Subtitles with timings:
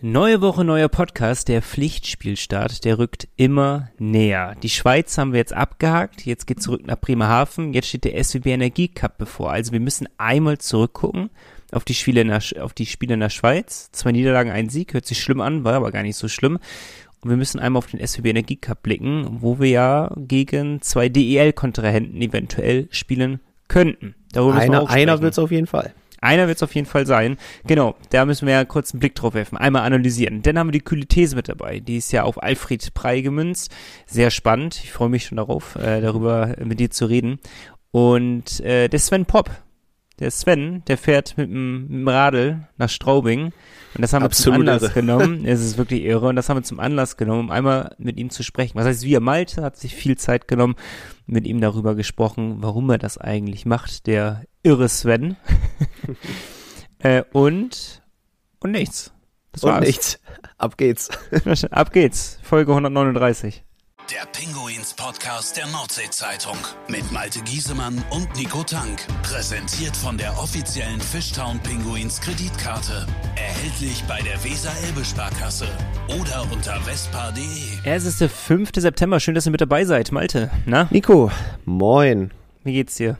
[0.00, 4.54] Neue Woche, neuer Podcast, der Pflichtspielstart, der rückt immer näher.
[4.62, 8.52] Die Schweiz haben wir jetzt abgehakt, jetzt geht zurück nach Bremerhaven, jetzt steht der SWB
[8.52, 9.50] Energie Cup bevor.
[9.50, 11.30] Also wir müssen einmal zurückgucken
[11.72, 13.90] auf die Spiele in der, auf die Spiele in der Schweiz.
[13.90, 16.60] Zwei Niederlagen, ein Sieg, hört sich schlimm an, war aber gar nicht so schlimm.
[17.20, 21.08] Und wir müssen einmal auf den SWB Energie Cup blicken, wo wir ja gegen zwei
[21.08, 24.14] DEL-Kontrahenten eventuell spielen könnten.
[24.30, 25.92] Darüber einer einer wird es auf jeden Fall.
[26.20, 27.36] Einer wird es auf jeden Fall sein.
[27.66, 30.42] Genau, da müssen wir ja kurz einen Blick drauf werfen, einmal analysieren.
[30.42, 31.80] Dann haben wir die kühle These mit dabei.
[31.80, 33.74] Die ist ja auf Alfred Prey gemünzt.
[34.06, 34.80] Sehr spannend.
[34.82, 37.38] Ich freue mich schon darauf, äh, darüber mit dir zu reden.
[37.90, 39.50] Und äh, der Sven Pop.
[40.18, 43.52] Der Sven, der fährt mit dem, mit dem Radl nach Straubing.
[43.94, 44.92] Und das haben wir zum Anlass irre.
[44.92, 45.44] genommen.
[45.46, 46.28] Es ist wirklich irre.
[46.28, 48.76] Und das haben wir zum Anlass genommen, um einmal mit ihm zu sprechen.
[48.76, 50.74] Was heißt, wir Malte hat sich viel Zeit genommen,
[51.26, 54.06] mit ihm darüber gesprochen, warum er das eigentlich macht.
[54.08, 55.36] Der irre Sven.
[56.98, 58.02] äh, und,
[58.60, 59.12] und nichts.
[59.52, 59.86] Das und war's.
[59.86, 60.20] nichts.
[60.58, 61.08] Ab geht's.
[61.70, 62.38] Ab geht's.
[62.42, 63.64] Folge 139.
[64.10, 66.56] Der Pinguins Podcast der Nordsee-Zeitung
[66.88, 69.00] mit Malte Giesemann und Nico Tank.
[69.22, 73.06] Präsentiert von der offiziellen Fishtown Pinguins Kreditkarte.
[73.36, 75.68] Erhältlich bei der Weser-Elbe-Sparkasse
[76.20, 77.44] oder unter vespa.de.
[77.84, 78.70] Es ist der 5.
[78.76, 79.20] September.
[79.20, 80.10] Schön, dass ihr mit dabei seid.
[80.12, 80.88] Malte, na?
[80.90, 81.30] Nico,
[81.66, 82.30] moin.
[82.64, 83.18] Wie geht's dir?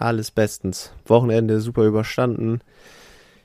[0.00, 0.92] Alles bestens.
[1.06, 2.60] Wochenende super überstanden.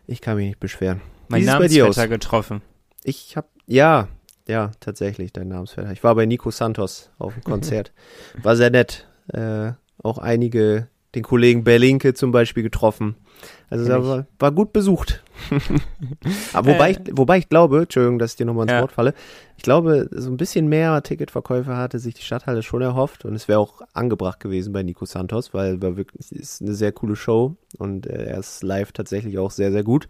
[0.08, 1.02] Ich kann mich nicht beschweren.
[1.28, 2.62] Mein Namensvetter getroffen.
[3.04, 4.08] Ich hab, ja,
[4.48, 5.92] ja, tatsächlich, dein Namensvetter.
[5.92, 7.92] Ich war bei Nico Santos auf dem Konzert.
[8.42, 9.08] War sehr nett.
[9.34, 13.16] Äh, auch einige, den Kollegen Berlinke zum Beispiel getroffen.
[13.70, 15.24] Also da war, war gut besucht.
[16.54, 18.82] Aber wobei, ich, wobei ich glaube, Entschuldigung, dass ich dir nochmal ins ja.
[18.82, 19.14] Wort falle,
[19.58, 23.48] ich glaube, so ein bisschen mehr Ticketverkäufe hatte sich die Stadthalle schon erhofft und es
[23.48, 27.56] wäre auch angebracht gewesen bei Nico Santos, weil war wirklich ist eine sehr coole Show
[27.78, 30.08] und er ist live tatsächlich auch sehr, sehr gut.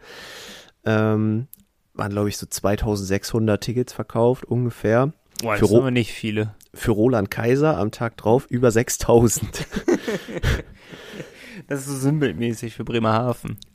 [0.86, 1.47] Ähm,
[1.94, 5.14] waren, glaube ich, so 2600 Tickets verkauft, ungefähr.
[5.42, 6.53] Boah, das für sind nicht viele.
[6.73, 9.66] Für Roland Kaiser am Tag drauf über 6000.
[11.67, 13.57] Das ist so sinnbildmäßig für Bremerhaven.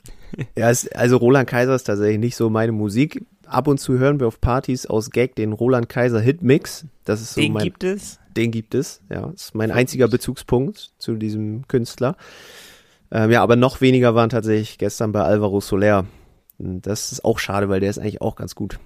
[0.57, 3.25] Ja, es, also Roland Kaiser ist tatsächlich nicht so meine Musik.
[3.45, 6.85] Ab und zu hören wir auf Partys aus Gag den Roland Kaiser Hitmix.
[7.03, 8.17] Das ist so den mein, gibt es?
[8.37, 9.27] Den gibt es, ja.
[9.27, 12.15] Das ist mein einziger Bezugspunkt zu diesem Künstler.
[13.11, 16.05] Ähm, ja, aber noch weniger waren tatsächlich gestern bei Alvaro Soler.
[16.57, 18.79] Das ist auch schade, weil der ist eigentlich auch ganz gut.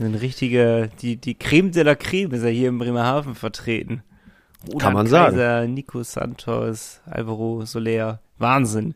[0.00, 4.02] Ein richtiger, die, die Creme de la Creme ist er hier in Bremerhaven vertreten.
[4.66, 5.74] Roland Kann man Kaiser, sagen.
[5.74, 8.20] Nico Santos, Alvaro Soler.
[8.38, 8.94] Wahnsinn.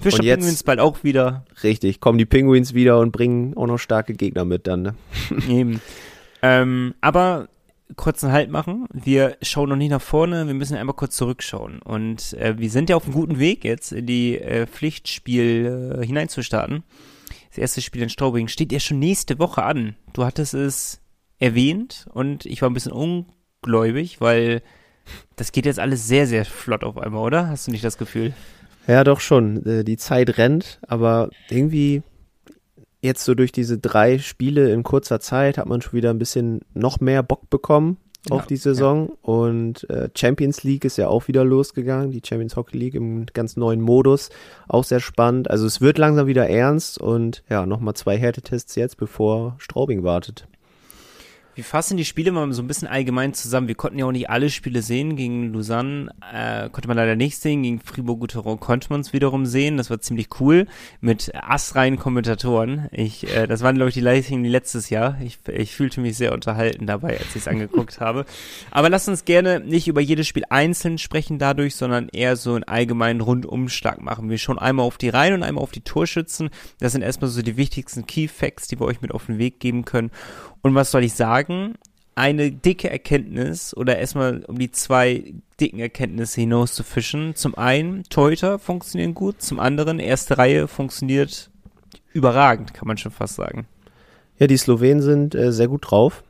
[0.00, 1.44] Fischer Pinguins bald auch wieder.
[1.62, 4.94] Richtig, kommen die Pinguins wieder und bringen auch noch starke Gegner mit dann, ne?
[5.48, 5.80] Eben.
[6.42, 7.48] Ähm, aber
[7.96, 8.86] kurzen Halt machen.
[8.92, 11.80] Wir schauen noch nicht nach vorne, wir müssen einmal kurz zurückschauen.
[11.80, 16.06] Und äh, wir sind ja auf einem guten Weg jetzt in die äh, Pflichtspiel äh,
[16.06, 16.84] hineinzustarten.
[17.48, 19.96] Das erste Spiel in Straubing steht ja schon nächste Woche an.
[20.12, 21.00] Du hattest es
[21.38, 24.62] erwähnt und ich war ein bisschen ungläubig, weil
[25.36, 27.48] das geht jetzt alles sehr, sehr flott auf einmal, oder?
[27.48, 28.34] Hast du nicht das Gefühl?
[28.88, 29.64] Ja, doch schon.
[29.66, 32.02] Äh, die Zeit rennt, aber irgendwie
[33.00, 36.62] jetzt so durch diese drei Spiele in kurzer Zeit hat man schon wieder ein bisschen
[36.74, 37.98] noch mehr Bock bekommen
[38.30, 39.08] auf ja, die Saison.
[39.08, 39.14] Ja.
[39.22, 43.56] Und äh, Champions League ist ja auch wieder losgegangen, die Champions Hockey League im ganz
[43.56, 44.30] neuen Modus.
[44.66, 45.50] Auch sehr spannend.
[45.50, 50.48] Also es wird langsam wieder ernst und ja, nochmal zwei Härtetests jetzt, bevor Straubing wartet.
[51.58, 53.66] Wir fassen die Spiele mal so ein bisschen allgemein zusammen.
[53.66, 55.16] Wir konnten ja auch nicht alle Spiele sehen.
[55.16, 57.64] Gegen Lausanne äh, konnte man leider nicht sehen.
[57.64, 59.76] Gegen Fribourg-Gotteron konnte man es wiederum sehen.
[59.76, 60.68] Das war ziemlich cool.
[61.00, 62.86] Mit astreinen Kommentatoren.
[62.92, 65.18] Ich, äh, das waren, glaube ich, die wie letztes Jahr.
[65.20, 68.24] Ich, ich fühlte mich sehr unterhalten dabei, als ich es angeguckt habe.
[68.70, 72.62] Aber lass uns gerne nicht über jedes Spiel einzeln sprechen dadurch, sondern eher so einen
[72.62, 74.30] allgemeinen Rundumschlag machen.
[74.30, 76.50] Wir schauen einmal auf die Reihen und einmal auf die Torschützen.
[76.78, 79.58] Das sind erstmal so die wichtigsten Key Facts, die wir euch mit auf den Weg
[79.58, 80.12] geben können.
[80.62, 81.74] Und was soll ich sagen?
[82.14, 87.34] Eine dicke Erkenntnis oder erstmal um die zwei dicken Erkenntnisse hinaus zu fischen.
[87.34, 91.50] Zum einen, Teuter funktionieren gut, zum anderen, erste Reihe funktioniert
[92.12, 93.66] überragend, kann man schon fast sagen.
[94.38, 96.22] Ja, die Slowenen sind äh, sehr gut drauf.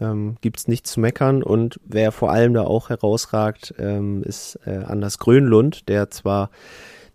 [0.00, 1.42] Ähm, Gibt es nichts zu meckern.
[1.42, 6.50] Und wer vor allem da auch herausragt, ähm, ist äh, Anders Grönlund, der zwar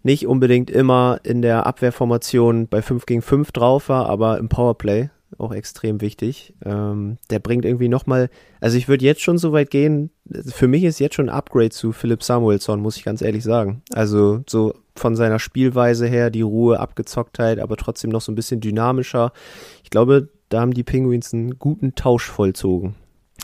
[0.01, 5.09] nicht unbedingt immer in der Abwehrformation bei 5 gegen 5 drauf war, aber im Powerplay
[5.37, 6.53] auch extrem wichtig.
[6.65, 8.29] Ähm, der bringt irgendwie nochmal,
[8.59, 10.09] also ich würde jetzt schon so weit gehen,
[10.47, 13.81] für mich ist jetzt schon ein Upgrade zu Philipp Samuelsson, muss ich ganz ehrlich sagen.
[13.93, 18.59] Also so von seiner Spielweise her, die Ruhe, Abgezocktheit, aber trotzdem noch so ein bisschen
[18.59, 19.31] dynamischer.
[19.83, 22.95] Ich glaube, da haben die Penguins einen guten Tausch vollzogen.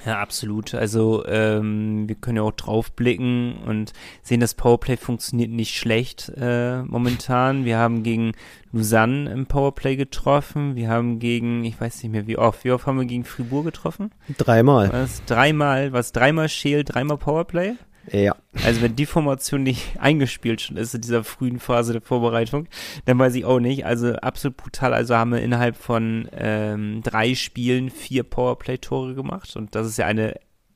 [0.05, 0.75] Ja, absolut.
[0.75, 6.31] Also ähm, wir können ja auch drauf blicken und sehen, das Powerplay funktioniert nicht schlecht
[6.37, 7.65] äh, momentan.
[7.65, 8.33] Wir haben gegen
[8.71, 10.75] Lausanne im Powerplay getroffen.
[10.75, 13.65] Wir haben gegen, ich weiß nicht mehr wie oft, wie oft haben wir gegen Fribourg
[13.65, 14.11] getroffen?
[14.37, 14.93] Dreimal.
[14.93, 15.25] Was?
[15.25, 16.11] Dreimal, was?
[16.11, 17.73] Dreimal Scheel, dreimal Powerplay?
[18.11, 18.35] Ja.
[18.63, 22.67] Also wenn die Formation nicht eingespielt schon ist in dieser frühen Phase der Vorbereitung,
[23.05, 23.85] dann weiß ich auch nicht.
[23.85, 24.93] Also absolut brutal.
[24.93, 30.05] Also haben wir innerhalb von ähm, drei Spielen vier Powerplay-Tore gemacht und das ist ja
[30.05, 30.35] eine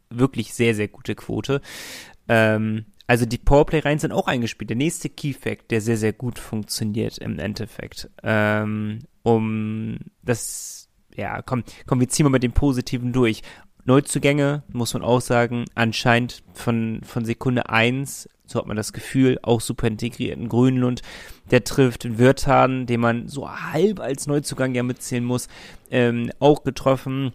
[0.10, 1.62] wirklich sehr, sehr gute Quote.
[2.28, 4.70] Ähm, also die Powerplay-Reihen sind auch eingespielt.
[4.70, 8.10] Der nächste Key-Fact, der sehr, sehr gut funktioniert im Endeffekt.
[8.22, 13.42] Ähm, um das, ja, komm, komm, wir ziehen mal mit dem Positiven durch.
[13.90, 19.40] Neuzugänge, muss man auch sagen, anscheinend von, von Sekunde eins, so hat man das Gefühl,
[19.42, 20.38] auch super integriert.
[20.38, 21.02] Ein Grünlund,
[21.50, 25.48] der trifft, Wirtan, den man so halb als Neuzugang ja mitzählen muss,
[25.90, 27.34] ähm, auch getroffen.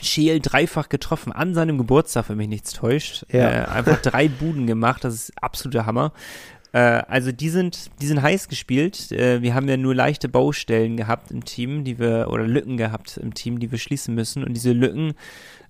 [0.00, 3.26] Scheel dreifach getroffen an seinem Geburtstag, wenn mich nichts täuscht.
[3.32, 3.50] Ja.
[3.50, 6.12] Äh, einfach drei Buden gemacht, das ist absoluter Hammer.
[6.72, 9.10] Äh, also die sind, die sind heiß gespielt.
[9.10, 13.16] Äh, wir haben ja nur leichte Baustellen gehabt im Team, die wir, oder Lücken gehabt
[13.16, 14.44] im Team, die wir schließen müssen.
[14.44, 15.14] Und diese Lücken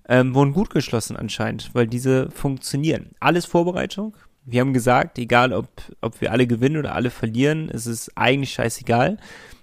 [0.09, 3.11] ähm, wurden gut geschlossen anscheinend, weil diese funktionieren.
[3.19, 4.17] Alles Vorbereitung.
[4.43, 5.67] Wir haben gesagt, egal ob,
[6.01, 9.17] ob wir alle gewinnen oder alle verlieren, es ist eigentlich scheißegal.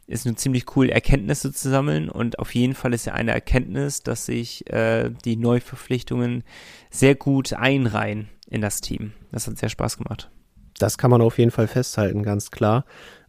[0.06, 4.04] Ist nur ziemlich cool, Erkenntnisse zu sammeln und auf jeden Fall ist ja eine Erkenntnis,
[4.04, 6.44] dass sich äh, die Neuverpflichtungen
[6.90, 9.14] sehr gut einreihen in das Team.
[9.32, 10.31] Das hat sehr Spaß gemacht.
[10.78, 12.84] Das kann man auf jeden Fall festhalten, ganz klar.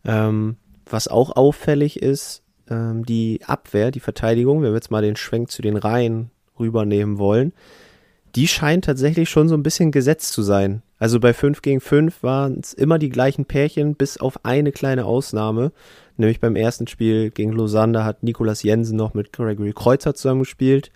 [0.06, 5.16] Ähm, was auch auffällig ist, ähm, die Abwehr, die Verteidigung, wenn wir jetzt mal den
[5.16, 7.54] Schwenk zu den Reihen rübernehmen wollen,
[8.36, 10.84] die scheint tatsächlich schon so ein bisschen gesetzt zu sein.
[11.00, 15.06] Also bei 5 gegen 5 waren es immer die gleichen Pärchen, bis auf eine kleine
[15.06, 15.72] Ausnahme.
[16.18, 20.92] Nämlich beim ersten Spiel gegen Lausanne hat Nikolas Jensen noch mit Gregory Kreuzer zusammengespielt.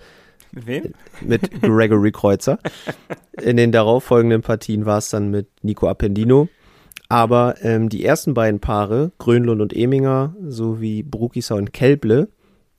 [0.52, 0.94] Mit wem?
[1.22, 2.60] Mit Gregory Kreuzer.
[3.42, 6.50] In den darauffolgenden Partien war es dann mit Nico Appendino.
[7.10, 12.30] Aber ähm, die ersten beiden Paare, Grönlund und Eminger, sowie Brukisa und Kelble,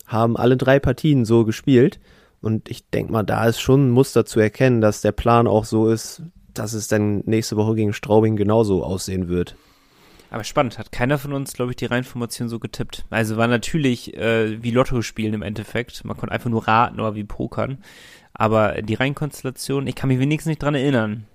[0.06, 2.00] haben alle drei Partien so gespielt.
[2.42, 5.64] Und ich denke mal, da ist schon ein Muster zu erkennen, dass der Plan auch
[5.64, 6.22] so ist,
[6.52, 9.56] dass es dann nächste Woche gegen Straubing genauso aussehen wird.
[10.30, 13.04] Aber spannend, hat keiner von uns, glaube ich, die Reihenformation so getippt.
[13.10, 16.04] Also war natürlich äh, wie Lotto spielen im Endeffekt.
[16.04, 17.78] Man konnte einfach nur raten oder wie pokern.
[18.32, 21.26] Aber die Reihenkonstellation, ich kann mich wenigstens nicht dran erinnern.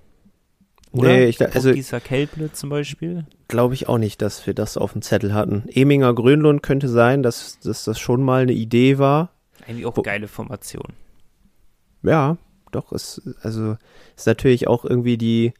[0.92, 1.10] Oder?
[1.10, 3.26] Nee, ich, also Gießer Kelble zum Beispiel.
[3.48, 5.66] glaube ich auch nicht, dass wir das auf dem Zettel hatten.
[5.70, 9.32] Eminger Grönlund könnte sein, dass, dass das schon mal eine Idee war.
[9.68, 10.94] Eigentlich auch Wo- geile Formation.
[12.04, 12.38] Ja,
[12.72, 13.78] doch, ist, also
[14.16, 15.54] ist natürlich auch irgendwie die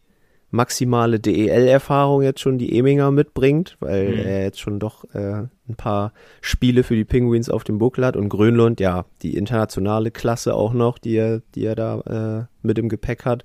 [0.50, 4.20] maximale DEL-Erfahrung jetzt schon, die Eminger mitbringt, weil Mhm.
[4.20, 8.16] er jetzt schon doch äh, ein paar Spiele für die Penguins auf dem Buckel hat
[8.16, 12.00] und Grönlund, ja, die internationale Klasse auch noch, die er, die er da
[12.42, 13.44] äh, mit im Gepäck hat.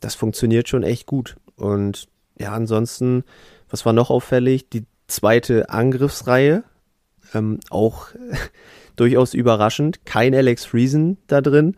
[0.00, 1.36] Das funktioniert schon echt gut.
[1.56, 2.08] Und
[2.38, 3.22] ja, ansonsten,
[3.70, 4.68] was war noch auffällig?
[4.70, 6.64] Die zweite Angriffsreihe,
[7.32, 8.08] ähm, auch
[9.00, 10.04] durchaus überraschend.
[10.04, 11.76] Kein Alex Friesen da drin.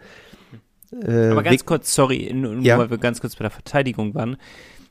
[0.93, 2.79] Äh, Aber ganz kurz, sorry, nur, nur Ja.
[2.79, 4.37] weil wir ganz kurz bei der Verteidigung waren.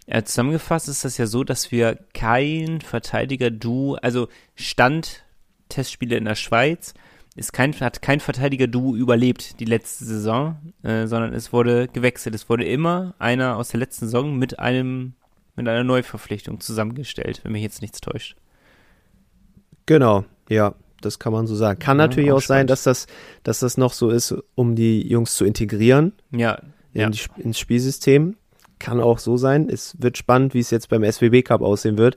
[0.06, 5.24] Äh, zusammengefasst ist das ja so, dass wir kein Verteidiger-Duo, also Stand
[5.68, 6.94] Testspiele in der Schweiz,
[7.36, 12.34] ist kein, hat kein Verteidiger-Duo überlebt die letzte Saison, äh, sondern es wurde gewechselt.
[12.34, 15.14] Es wurde immer einer aus der letzten Saison mit einem,
[15.56, 18.36] mit einer Neuverpflichtung zusammengestellt, wenn mich jetzt nichts täuscht.
[19.86, 21.80] Genau, ja, das kann man so sagen.
[21.80, 23.08] Kann Ja, natürlich auch sein, dass das,
[23.44, 26.60] dass das noch so ist, um die Jungs zu integrieren Ja,
[26.94, 27.10] in ja.
[27.10, 28.36] die, ins Spielsystem.
[28.80, 29.68] Kann auch so sein.
[29.70, 32.16] Es wird spannend, wie es jetzt beim SWB Cup aussehen wird.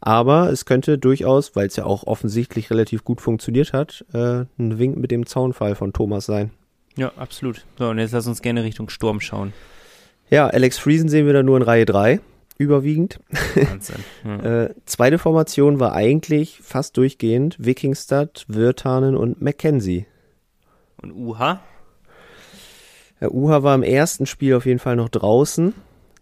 [0.00, 4.78] Aber es könnte durchaus, weil es ja auch offensichtlich relativ gut funktioniert hat, äh, ein
[4.78, 6.50] Wink mit dem Zaunfall von Thomas sein.
[6.96, 7.64] Ja, absolut.
[7.78, 9.52] So, und jetzt lass uns gerne Richtung Sturm schauen.
[10.30, 12.20] Ja, Alex Friesen sehen wir da nur in Reihe 3,
[12.58, 13.20] überwiegend.
[13.54, 14.04] Wahnsinn.
[14.24, 14.36] Ja.
[14.46, 20.06] Äh, zweite Formation war eigentlich fast durchgehend Wikingstad, Wirtanen und Mackenzie.
[21.02, 21.60] Und Uha?
[23.18, 25.74] Herr Uha war im ersten Spiel auf jeden Fall noch draußen.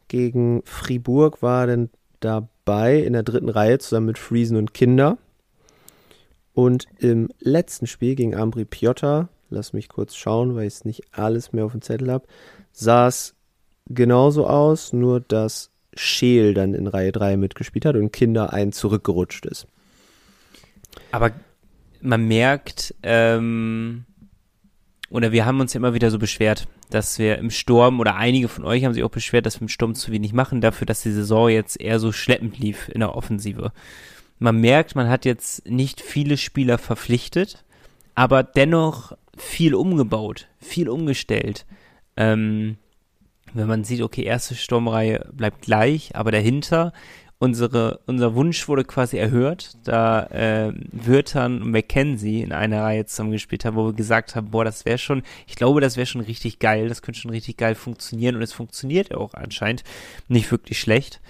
[0.08, 5.18] Gegen Fribourg war er dann dabei in der dritten Reihe zusammen mit Friesen und Kinder.
[6.52, 11.02] Und im letzten Spiel gegen Ambri Piotta, lass mich kurz schauen, weil ich es nicht
[11.12, 12.26] alles mehr auf dem Zettel habe,
[12.70, 13.34] sah es
[13.86, 19.46] genauso aus, nur dass Scheel dann in Reihe 3 mitgespielt hat und Kinder ein zurückgerutscht
[19.46, 19.66] ist.
[21.10, 21.32] Aber
[22.00, 24.04] man merkt, ähm,
[25.10, 28.48] oder wir haben uns ja immer wieder so beschwert, dass wir im Sturm, oder einige
[28.48, 31.02] von euch haben sich auch beschwert, dass wir im Sturm zu wenig machen, dafür, dass
[31.02, 33.72] die Saison jetzt eher so schleppend lief in der Offensive.
[34.38, 37.64] Man merkt, man hat jetzt nicht viele Spieler verpflichtet,
[38.14, 41.66] aber dennoch viel umgebaut, viel umgestellt.
[42.16, 42.76] ähm,
[43.54, 46.92] wenn man sieht, okay, erste Sturmreihe bleibt gleich, aber dahinter
[47.38, 53.64] unsere, unser Wunsch wurde quasi erhört, da äh, Wirtan und McKenzie in einer Reihe zusammengespielt
[53.64, 56.58] haben, wo wir gesagt haben, boah, das wäre schon, ich glaube, das wäre schon richtig
[56.58, 59.84] geil, das könnte schon richtig geil funktionieren und es funktioniert auch anscheinend
[60.28, 61.20] nicht wirklich schlecht.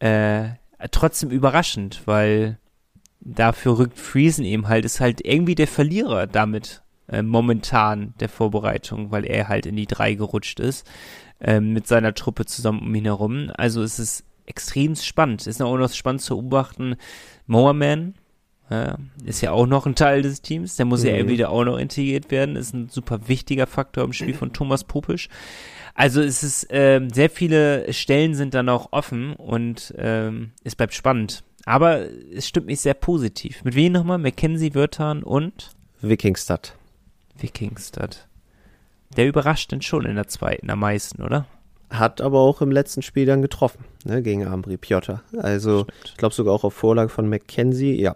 [0.00, 0.50] Äh,
[0.90, 2.58] trotzdem überraschend, weil
[3.20, 9.10] dafür rückt Friesen eben halt, ist halt irgendwie der Verlierer damit äh, momentan der Vorbereitung,
[9.10, 10.86] weil er halt in die drei gerutscht ist
[11.40, 13.50] äh, mit seiner Truppe zusammen um ihn herum.
[13.56, 15.46] Also es ist extrem spannend.
[15.46, 16.96] Ist auch noch spannend zu beobachten.
[17.46, 18.14] Mowerman
[18.70, 20.76] ja, ist ja auch noch ein Teil des Teams.
[20.76, 21.08] Der muss mhm.
[21.08, 22.56] ja wieder auch noch integriert werden.
[22.56, 25.28] Ist ein super wichtiger Faktor im Spiel von Thomas Popisch.
[25.94, 30.94] Also es ist ähm, sehr viele Stellen sind dann auch offen und ähm, es bleibt
[30.94, 31.42] spannend.
[31.66, 33.64] Aber es stimmt mich sehr positiv.
[33.64, 34.18] Mit wem nochmal?
[34.18, 35.70] Mackenzie, Wörtern und?
[36.00, 36.74] Wikingstad.
[37.42, 38.28] Wikingstad.
[39.16, 41.46] Der überrascht denn schon in der zweiten am meisten, oder?
[41.90, 45.22] Hat aber auch im letzten Spiel dann getroffen, ne, gegen Ambri Piotr.
[45.36, 45.94] Also, Stimmt.
[46.04, 48.14] ich glaube sogar auch auf Vorlage von Mackenzie, ja.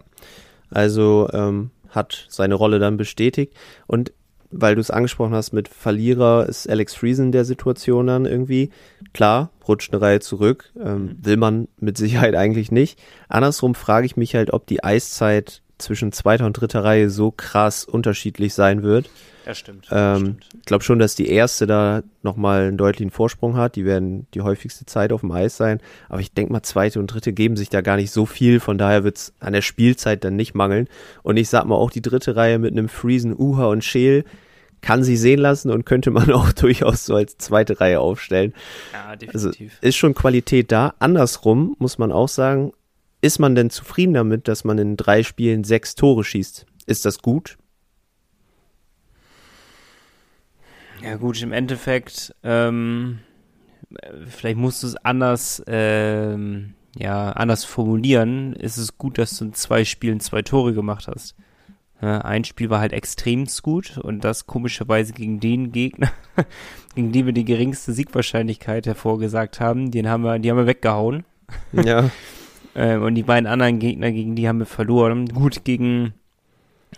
[0.69, 3.53] Also, ähm, hat seine Rolle dann bestätigt.
[3.87, 4.13] Und
[4.51, 8.69] weil du es angesprochen hast mit Verlierer, ist Alex Friesen in der Situation dann irgendwie.
[9.13, 11.25] Klar, rutscht eine Reihe zurück, ähm, mhm.
[11.25, 12.99] will man mit Sicherheit eigentlich nicht.
[13.27, 17.85] Andersrum frage ich mich halt, ob die Eiszeit zwischen zweiter und dritter Reihe so krass
[17.85, 19.09] unterschiedlich sein wird.
[19.45, 19.87] Ja, stimmt.
[19.91, 23.75] Ähm, Ich glaube schon, dass die erste da nochmal einen deutlichen Vorsprung hat.
[23.75, 25.81] Die werden die häufigste Zeit auf dem Eis sein.
[26.09, 28.59] Aber ich denke mal, zweite und dritte geben sich da gar nicht so viel.
[28.59, 30.87] Von daher wird es an der Spielzeit dann nicht mangeln.
[31.21, 34.25] Und ich sag mal, auch die dritte Reihe mit einem Friesen, Uha und Scheel
[34.81, 38.53] kann sie sehen lassen und könnte man auch durchaus so als zweite Reihe aufstellen.
[38.93, 39.73] Ja, definitiv.
[39.73, 40.95] Also ist schon Qualität da.
[40.99, 42.71] Andersrum muss man auch sagen,
[43.25, 46.67] ist man denn zufrieden damit, dass man in drei Spielen sechs Tore schießt?
[46.85, 47.57] Ist das gut?
[51.01, 53.17] Ja gut, im Endeffekt, ähm,
[54.27, 58.53] vielleicht musst du es anders, ähm, ja, anders formulieren.
[58.53, 61.35] Ist es gut, dass du in zwei Spielen zwei Tore gemacht hast.
[62.03, 66.11] Ja, ein Spiel war halt extremst gut und das komischerweise gegen den Gegner,
[66.93, 71.23] gegen den wir die geringste Siegwahrscheinlichkeit hervorgesagt haben, den haben wir, die haben wir weggehauen.
[71.73, 72.11] Ja.
[72.75, 75.27] ähm, und die beiden anderen Gegner, gegen die haben wir verloren.
[75.27, 76.13] Gut, gegen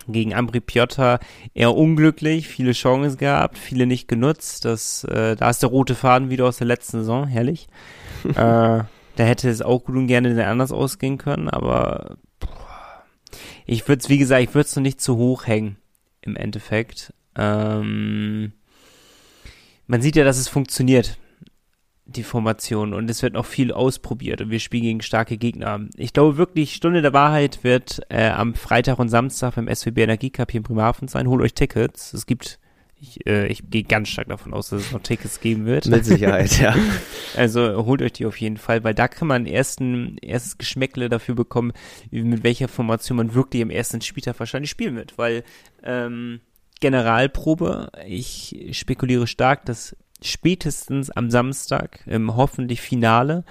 [0.07, 1.19] gegen Ambri Piotta
[1.53, 4.65] eher unglücklich, viele Chancen gehabt, viele nicht genutzt.
[4.65, 7.67] Das, äh, da ist der rote Faden wieder aus der letzten Saison, herrlich.
[8.23, 13.03] äh, da hätte es auch gut und gerne anders ausgehen können, aber boah,
[13.65, 15.77] ich würde es, wie gesagt, ich würde es noch nicht zu hoch hängen
[16.21, 17.13] im Endeffekt.
[17.35, 18.53] Ähm,
[19.87, 21.17] man sieht ja, dass es funktioniert
[22.07, 25.81] die Formation und es wird noch viel ausprobiert und wir spielen gegen starke Gegner.
[25.97, 30.29] Ich glaube wirklich, Stunde der Wahrheit wird äh, am Freitag und Samstag beim SWB Energie
[30.29, 31.27] Cup hier in Bremerhaven sein.
[31.27, 32.13] Holt euch Tickets.
[32.13, 32.59] Es gibt,
[32.95, 35.85] ich, äh, ich gehe ganz stark davon aus, dass es noch Tickets geben wird.
[35.87, 36.75] Mit Sicherheit, ja.
[37.35, 41.35] Also holt euch die auf jeden Fall, weil da kann man ersten, erstes Geschmäckle dafür
[41.35, 41.73] bekommen,
[42.09, 45.43] mit welcher Formation man wirklich im ersten Spieltag wahrscheinlich spielen wird, weil
[45.83, 46.39] ähm,
[46.79, 53.43] Generalprobe, ich spekuliere stark, dass spätestens am Samstag im hoffentlich Finale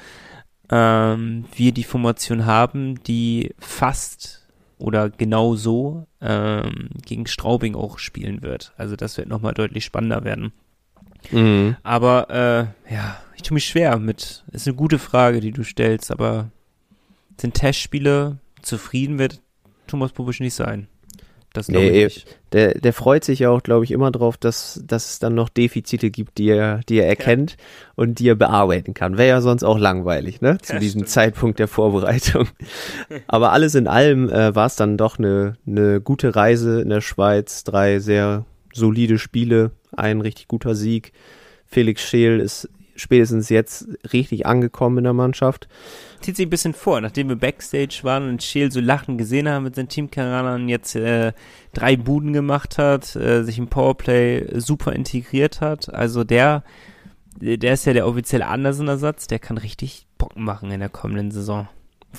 [0.70, 4.46] ähm, wir die Formation haben, die fast
[4.78, 8.72] oder genau so ähm, gegen Straubing auch spielen wird.
[8.76, 10.52] Also das wird nochmal deutlich spannender werden.
[11.30, 11.76] Mhm.
[11.82, 12.30] Aber
[12.88, 14.44] äh, ja, ich tue mich schwer mit.
[14.52, 16.50] Ist eine gute Frage, die du stellst, aber
[17.40, 19.40] sind Testspiele zufrieden wird
[19.86, 20.88] Thomas Bobisch nicht sein.
[21.56, 25.10] Das nee, ich der, der freut sich ja auch, glaube ich, immer drauf, dass, dass
[25.10, 27.56] es dann noch Defizite gibt, die er, die er erkennt ja.
[27.96, 29.18] und die er bearbeiten kann.
[29.18, 30.58] Wäre ja sonst auch langweilig, ne?
[30.62, 31.10] Zu ja, diesem stimmt.
[31.10, 32.48] Zeitpunkt der Vorbereitung.
[33.26, 37.00] Aber alles in allem äh, war es dann doch eine, eine gute Reise in der
[37.00, 37.64] Schweiz.
[37.64, 41.12] Drei sehr solide Spiele, ein richtig guter Sieg.
[41.66, 45.68] Felix Scheel ist spätestens jetzt richtig angekommen in der Mannschaft.
[46.20, 49.64] Zieht sich ein bisschen vor, nachdem wir Backstage waren und Scheel so lachen gesehen haben
[49.64, 51.32] mit seinen Teamkameradern, jetzt äh,
[51.72, 55.92] drei Buden gemacht hat, äh, sich im Powerplay super integriert hat.
[55.92, 56.64] Also der,
[57.40, 61.68] der ist ja der offizielle Andersen-Ersatz, der kann richtig Bock machen in der kommenden Saison.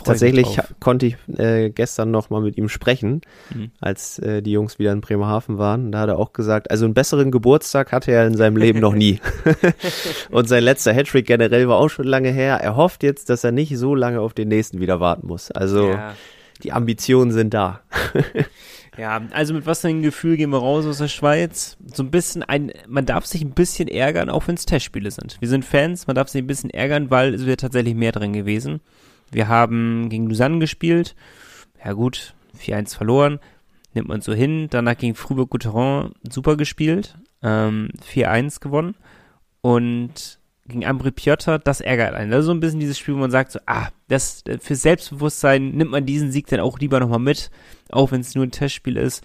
[0.04, 3.22] Tatsächlich konnte ich äh, gestern noch mal mit ihm sprechen,
[3.54, 3.72] mhm.
[3.80, 5.92] als äh, die Jungs wieder in Bremerhaven waren.
[5.92, 8.94] Da hat er auch gesagt, also einen besseren Geburtstag hatte er in seinem Leben noch
[8.94, 9.20] nie.
[10.32, 12.60] und sein letzter Hattrick generell war auch schon lange her.
[12.62, 15.52] Er hofft jetzt, dass er nicht so lange auf den nächsten wieder warten muss.
[15.52, 16.14] Also ja.
[16.64, 17.82] die Ambitionen sind da.
[18.98, 21.78] Ja, also mit was für einem Gefühl gehen wir raus aus der Schweiz?
[21.94, 25.38] So ein bisschen ein, man darf sich ein bisschen ärgern, auch wenn es Testspiele sind.
[25.40, 28.34] Wir sind Fans, man darf sich ein bisschen ärgern, weil es wäre tatsächlich mehr drin
[28.34, 28.82] gewesen.
[29.32, 31.16] Wir haben gegen Lausanne gespielt.
[31.84, 33.40] Ja gut, 4-1 verloren.
[33.94, 34.68] Nimmt man so hin.
[34.70, 37.18] Danach gegen Fribourg-Gotteron super gespielt.
[37.42, 38.96] Ähm, 4-1 gewonnen.
[39.62, 42.32] und gegen Ambri Piotr, das ärgert einen.
[42.32, 45.70] Das ist so ein bisschen dieses Spiel, wo man sagt so, ah, das, für Selbstbewusstsein
[45.72, 47.50] nimmt man diesen Sieg dann auch lieber nochmal mit,
[47.90, 49.24] auch wenn es nur ein Testspiel ist.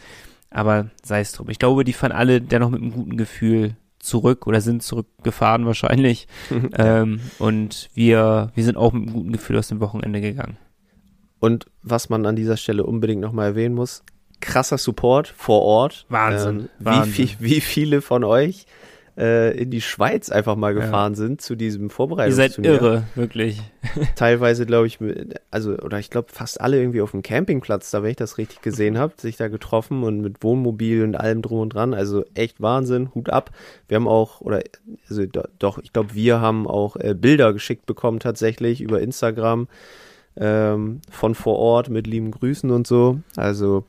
[0.51, 1.49] Aber sei es drum.
[1.51, 6.27] Ich glaube, die fahren alle dennoch mit einem guten Gefühl zurück oder sind zurückgefahren wahrscheinlich.
[6.77, 10.59] ähm, und wir, wir sind auch mit einem guten Gefühl aus dem Wochenende gegangen.
[11.39, 14.05] Und was man an dieser Stelle unbedingt nochmal erwähnen muss,
[14.41, 16.05] krasser Support vor Ort.
[16.09, 16.61] Wahnsinn.
[16.61, 17.31] Ähm, Wahnsinn.
[17.39, 18.67] Wie, wie viele von euch
[19.23, 21.17] äh, in die Schweiz einfach mal gefahren Ja.
[21.17, 22.73] sind zu diesem Ihr Vorbereitungsturnier.
[22.73, 23.63] seid irre, wirklich.
[24.17, 24.99] Teilweise, glaube ich,
[25.51, 28.63] also, oder ich glaube, fast alle irgendwie auf dem Campingplatz, da, wenn ich das richtig
[28.63, 31.95] gesehen habe, sich da getroffen und mit Wohnmobil und allem drum und dran.
[31.95, 33.51] Also echt Wahnsinn, Hut ab.
[33.87, 34.63] Wir haben auch, oder,
[35.09, 39.69] also do, doch, ich glaube, wir haben auch äh, Bilder geschickt bekommen tatsächlich über Instagram
[40.37, 43.21] ähm, von vor Ort mit lieben Grüßen und so.
[43.37, 43.85] Also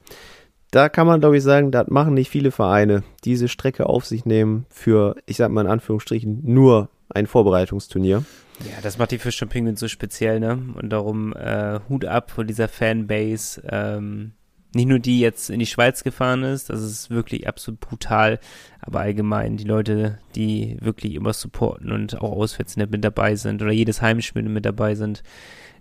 [0.74, 4.25] da kann man, glaube ich, sagen, das machen nicht viele Vereine, diese Strecke auf sich
[4.25, 8.25] nehmen für, ich sag mal in Anführungsstrichen, nur ein Vorbereitungsturnier.
[8.60, 10.60] Ja, das macht die Fisch und Penguins so speziell, ne?
[10.75, 13.62] Und darum äh, Hut ab vor dieser Fanbase.
[13.70, 14.32] Ähm,
[14.74, 18.39] nicht nur die jetzt in die Schweiz gefahren ist, das ist wirklich absolut brutal,
[18.82, 23.72] aber allgemein die Leute, die wirklich immer supporten und auch auswärts mit dabei sind oder
[23.72, 25.22] jedes Heimspiel mit dabei sind,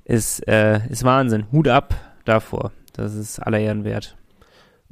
[0.05, 1.47] ist, äh, ist Wahnsinn.
[1.51, 1.95] Hut ab
[2.27, 2.73] davor.
[2.93, 4.17] Das ist aller Ehren wert.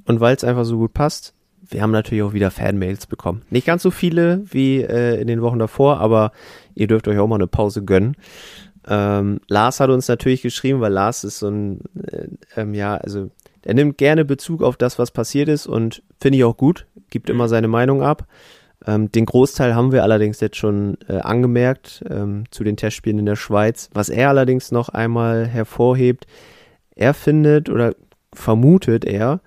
[0.04, 1.35] Und weil es einfach so gut passt,
[1.69, 3.42] wir haben natürlich auch wieder Fanmails bekommen.
[3.50, 6.33] Nicht ganz so viele wie äh, in den Wochen davor, aber
[6.75, 8.16] ihr dürft euch auch mal eine Pause gönnen.
[8.88, 13.30] Ähm, Lars hat uns natürlich geschrieben, weil Lars ist so ein, äh, ähm, ja, also
[13.64, 17.28] er nimmt gerne Bezug auf das, was passiert ist und finde ich auch gut, gibt
[17.28, 18.26] immer seine Meinung ab.
[18.87, 23.26] Ähm, den Großteil haben wir allerdings jetzt schon äh, angemerkt ähm, zu den Testspielen in
[23.26, 23.90] der Schweiz.
[23.92, 26.26] Was er allerdings noch einmal hervorhebt,
[26.97, 27.95] er findet oder
[28.33, 29.40] vermutet er,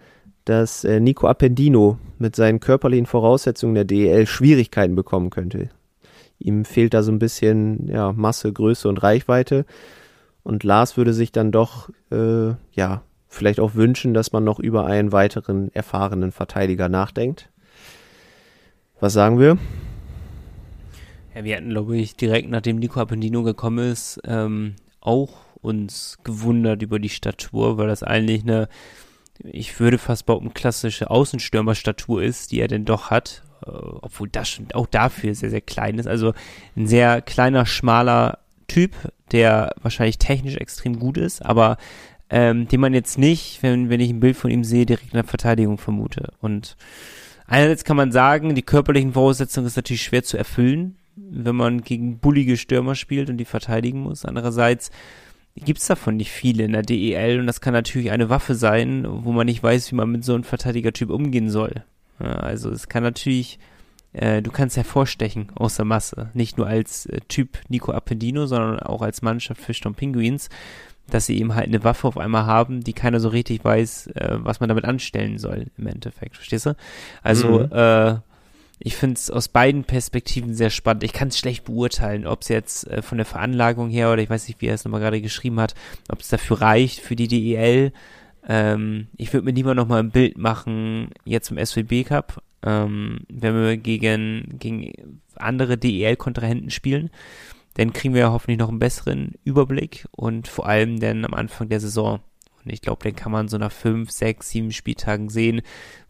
[0.46, 5.70] dass äh, Nico Appendino mit seinen körperlichen Voraussetzungen der DEL Schwierigkeiten bekommen könnte.
[6.40, 9.66] Ihm fehlt da so ein bisschen ja, Masse, Größe und Reichweite.
[10.44, 14.86] Und Lars würde sich dann doch, äh, ja, vielleicht auch wünschen, dass man noch über
[14.86, 17.50] einen weiteren erfahrenen Verteidiger nachdenkt.
[19.00, 19.58] Was sagen wir?
[21.34, 26.82] Ja, wir hatten, glaube ich, direkt nachdem Nico Appendino gekommen ist, ähm, auch uns gewundert
[26.82, 28.68] über die Statur, weil das eigentlich eine,
[29.44, 34.50] ich würde fast behaupten, klassische Außenstürmerstatur ist, die er denn doch hat, äh, obwohl das
[34.50, 36.08] schon auch dafür sehr, sehr klein ist.
[36.08, 36.34] Also
[36.76, 38.92] ein sehr kleiner, schmaler Typ,
[39.32, 41.78] der wahrscheinlich technisch extrem gut ist, aber
[42.30, 45.18] ähm, den man jetzt nicht, wenn, wenn ich ein Bild von ihm sehe, direkt in
[45.18, 46.34] der Verteidigung vermute.
[46.42, 46.78] Und
[47.46, 52.18] einerseits kann man sagen, die körperlichen Voraussetzungen ist natürlich schwer zu erfüllen, wenn man gegen
[52.20, 54.26] bullige Stürmer spielt und die verteidigen muss.
[54.26, 54.90] Andererseits
[55.56, 59.32] gibt's davon nicht viele in der DEL und das kann natürlich eine Waffe sein, wo
[59.32, 61.84] man nicht weiß, wie man mit so einem Verteidigertyp umgehen soll.
[62.20, 63.60] Ja, also es kann natürlich,
[64.14, 68.80] äh, du kannst hervorstechen aus der Masse, nicht nur als äh, Typ Nico Appendino, sondern
[68.80, 70.50] auch als Mannschaft Fischton Penguins,
[71.10, 74.38] dass sie eben halt eine Waffe auf einmal haben, die keiner so richtig weiß, äh,
[74.40, 76.76] was man damit anstellen soll im Endeffekt, verstehst du?
[77.22, 78.24] Also Mhm.
[78.86, 81.06] Ich finde es aus beiden Perspektiven sehr spannend.
[81.06, 84.30] Ich kann es schlecht beurteilen, ob es jetzt äh, von der Veranlagung her oder ich
[84.30, 85.74] weiß nicht, wie er es nochmal gerade geschrieben hat,
[86.10, 87.94] ob es dafür reicht für die DEL.
[88.46, 93.56] Ähm, ich würde mir lieber nochmal ein Bild machen, jetzt im SWB Cup, ähm, wenn
[93.56, 97.10] wir gegen, gegen andere DEL-Kontrahenten spielen.
[97.76, 101.70] Dann kriegen wir ja hoffentlich noch einen besseren Überblick und vor allem dann am Anfang
[101.70, 102.20] der Saison.
[102.66, 105.62] Und ich glaube, dann kann man so nach fünf, sechs, sieben Spieltagen sehen,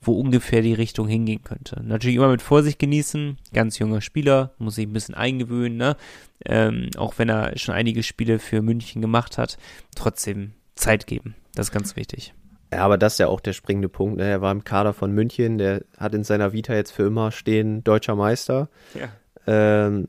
[0.01, 1.81] wo ungefähr die Richtung hingehen könnte.
[1.83, 3.37] Natürlich immer mit Vorsicht genießen.
[3.53, 5.97] Ganz junger Spieler, muss sich ein bisschen eingewöhnen, ne?
[6.45, 9.57] Ähm, auch wenn er schon einige Spiele für München gemacht hat.
[9.95, 11.35] Trotzdem Zeit geben.
[11.55, 12.33] Das ist ganz wichtig.
[12.73, 14.17] Ja, aber das ist ja auch der springende Punkt.
[14.17, 14.25] Ne?
[14.25, 17.83] Er war im Kader von München, der hat in seiner Vita jetzt für immer stehen,
[17.83, 18.69] deutscher Meister.
[18.95, 19.09] Ja.
[19.45, 20.07] Ähm,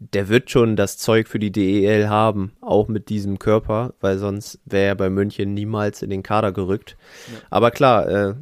[0.00, 4.58] der wird schon das Zeug für die DEL haben, auch mit diesem Körper, weil sonst
[4.64, 6.96] wäre er bei München niemals in den Kader gerückt.
[7.30, 7.38] Ja.
[7.50, 8.34] Aber klar, äh,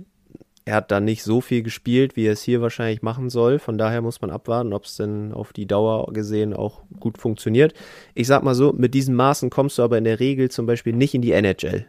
[0.65, 3.59] er hat da nicht so viel gespielt, wie er es hier wahrscheinlich machen soll.
[3.59, 7.75] Von daher muss man abwarten, ob es denn auf die Dauer gesehen auch gut funktioniert.
[8.15, 10.93] Ich sag mal so, mit diesen Maßen kommst du aber in der Regel zum Beispiel
[10.93, 11.87] nicht in die NHL.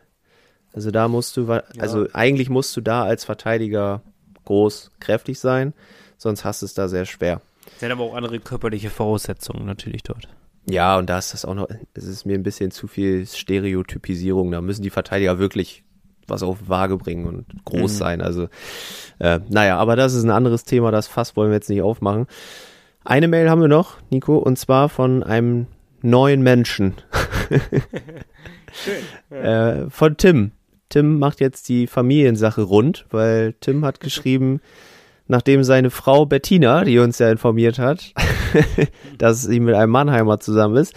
[0.74, 4.02] Also da musst du, also eigentlich musst du da als Verteidiger
[4.46, 5.74] groß, kräftig sein,
[6.18, 7.42] sonst hast du es da sehr schwer.
[7.78, 10.28] Sind aber auch andere körperliche Voraussetzungen natürlich dort.
[10.70, 14.52] Ja, und da ist das auch noch, es ist mir ein bisschen zu viel Stereotypisierung.
[14.52, 15.84] Da müssen die Verteidiger wirklich
[16.28, 17.98] was auf Waage bringen und groß Mhm.
[17.98, 18.22] sein.
[18.22, 18.50] Also,
[19.20, 22.28] äh, naja, aber das ist ein anderes Thema, das Fass wollen wir jetzt nicht aufmachen.
[23.04, 25.66] Eine Mail haben wir noch, Nico, und zwar von einem
[26.04, 26.96] neuen Menschen.
[29.30, 30.52] äh, von Tim.
[30.90, 34.62] Tim macht jetzt die Familiensache rund, weil Tim hat geschrieben,
[35.30, 38.14] nachdem seine Frau Bettina, die uns ja informiert hat,
[39.18, 40.94] dass sie mit einem Mannheimer zusammen ist,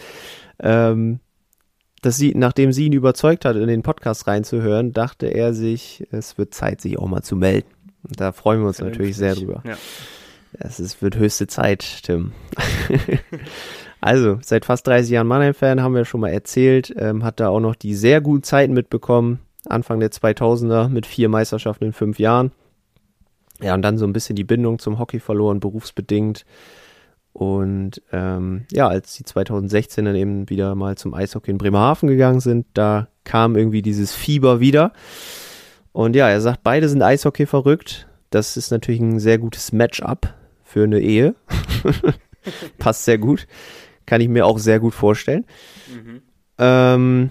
[0.59, 1.21] ähm,
[2.01, 6.39] dass sie, nachdem sie ihn überzeugt hat, in den Podcast reinzuhören, dachte er sich, es
[6.39, 7.69] wird Zeit, sich auch mal zu melden.
[8.03, 9.63] Und da freuen wir uns natürlich sehr drüber.
[9.65, 9.77] Ja.
[10.59, 12.33] Es ist, wird höchste Zeit, Tim.
[14.01, 16.93] also, seit fast 30 Jahren Mannheim-Fan, haben wir schon mal erzählt.
[16.97, 19.41] Ähm, hat da auch noch die sehr guten Zeiten mitbekommen.
[19.67, 22.51] Anfang der 2000er mit vier Meisterschaften in fünf Jahren.
[23.61, 26.45] Ja, und dann so ein bisschen die Bindung zum Hockey verloren, berufsbedingt.
[27.33, 32.41] Und ähm, ja, als die 2016 dann eben wieder mal zum Eishockey in Bremerhaven gegangen
[32.41, 34.93] sind, da kam irgendwie dieses Fieber wieder.
[35.93, 38.07] Und ja, er sagt, beide sind Eishockey verrückt.
[38.31, 41.35] Das ist natürlich ein sehr gutes Matchup für eine Ehe.
[42.79, 43.47] Passt sehr gut.
[44.07, 45.47] Kann ich mir auch sehr gut vorstellen.
[45.89, 46.23] Mhm.
[46.59, 47.31] Ähm,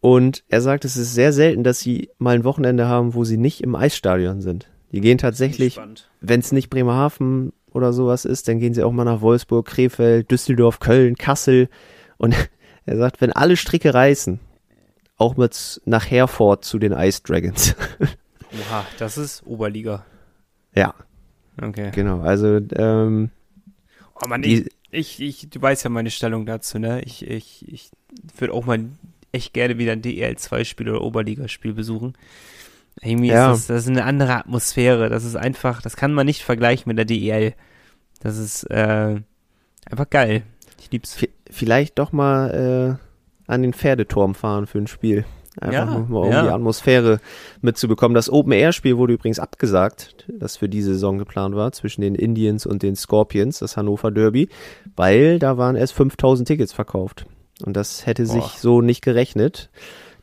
[0.00, 3.36] und er sagt, es ist sehr selten, dass sie mal ein Wochenende haben, wo sie
[3.36, 4.68] nicht im Eisstadion sind.
[4.92, 5.78] Die gehen tatsächlich,
[6.20, 10.30] wenn es nicht Bremerhaven oder sowas ist, dann gehen sie auch mal nach Wolfsburg, Krefeld,
[10.30, 11.68] Düsseldorf, Köln, Kassel.
[12.16, 12.34] Und
[12.86, 14.40] er sagt, wenn alle Stricke reißen,
[15.18, 17.74] auch mit nach Herford zu den Ice Dragons.
[18.70, 20.04] Oha, das ist Oberliga.
[20.74, 20.94] ja,
[21.60, 21.90] Okay.
[21.92, 22.20] genau.
[22.20, 23.30] Also, ähm,
[24.22, 27.02] Oh Mann, Die- ich, ich, du weißt ja meine Stellung dazu, ne?
[27.02, 27.90] Ich, ich, ich
[28.38, 28.86] würde auch mal
[29.32, 32.14] echt gerne wieder ein DEL2-Spiel oder Oberligaspiel besuchen.
[33.02, 33.52] Irgendwie Ja.
[33.52, 35.08] ist das, das ist eine andere Atmosphäre.
[35.08, 37.54] Das ist einfach, das kann man nicht vergleichen mit der DEL.
[38.20, 39.16] Das ist äh,
[39.90, 40.42] einfach geil.
[40.80, 41.14] Ich lieb's.
[41.16, 45.24] v- vielleicht doch mal äh, an den Pferdeturm fahren für ein Spiel.
[45.60, 46.42] Einfach Ja, nur mal, um ja.
[46.42, 47.20] die Atmosphäre
[47.62, 48.14] mitzubekommen.
[48.14, 52.82] Das Open-Air-Spiel wurde übrigens abgesagt, das für diese Saison geplant war, zwischen den Indians und
[52.84, 54.48] den Scorpions, das Hannover Derby,
[54.94, 57.26] weil da waren erst 5000 Tickets verkauft.
[57.64, 58.52] Und das hätte sich Boah.
[58.56, 59.70] so nicht gerechnet.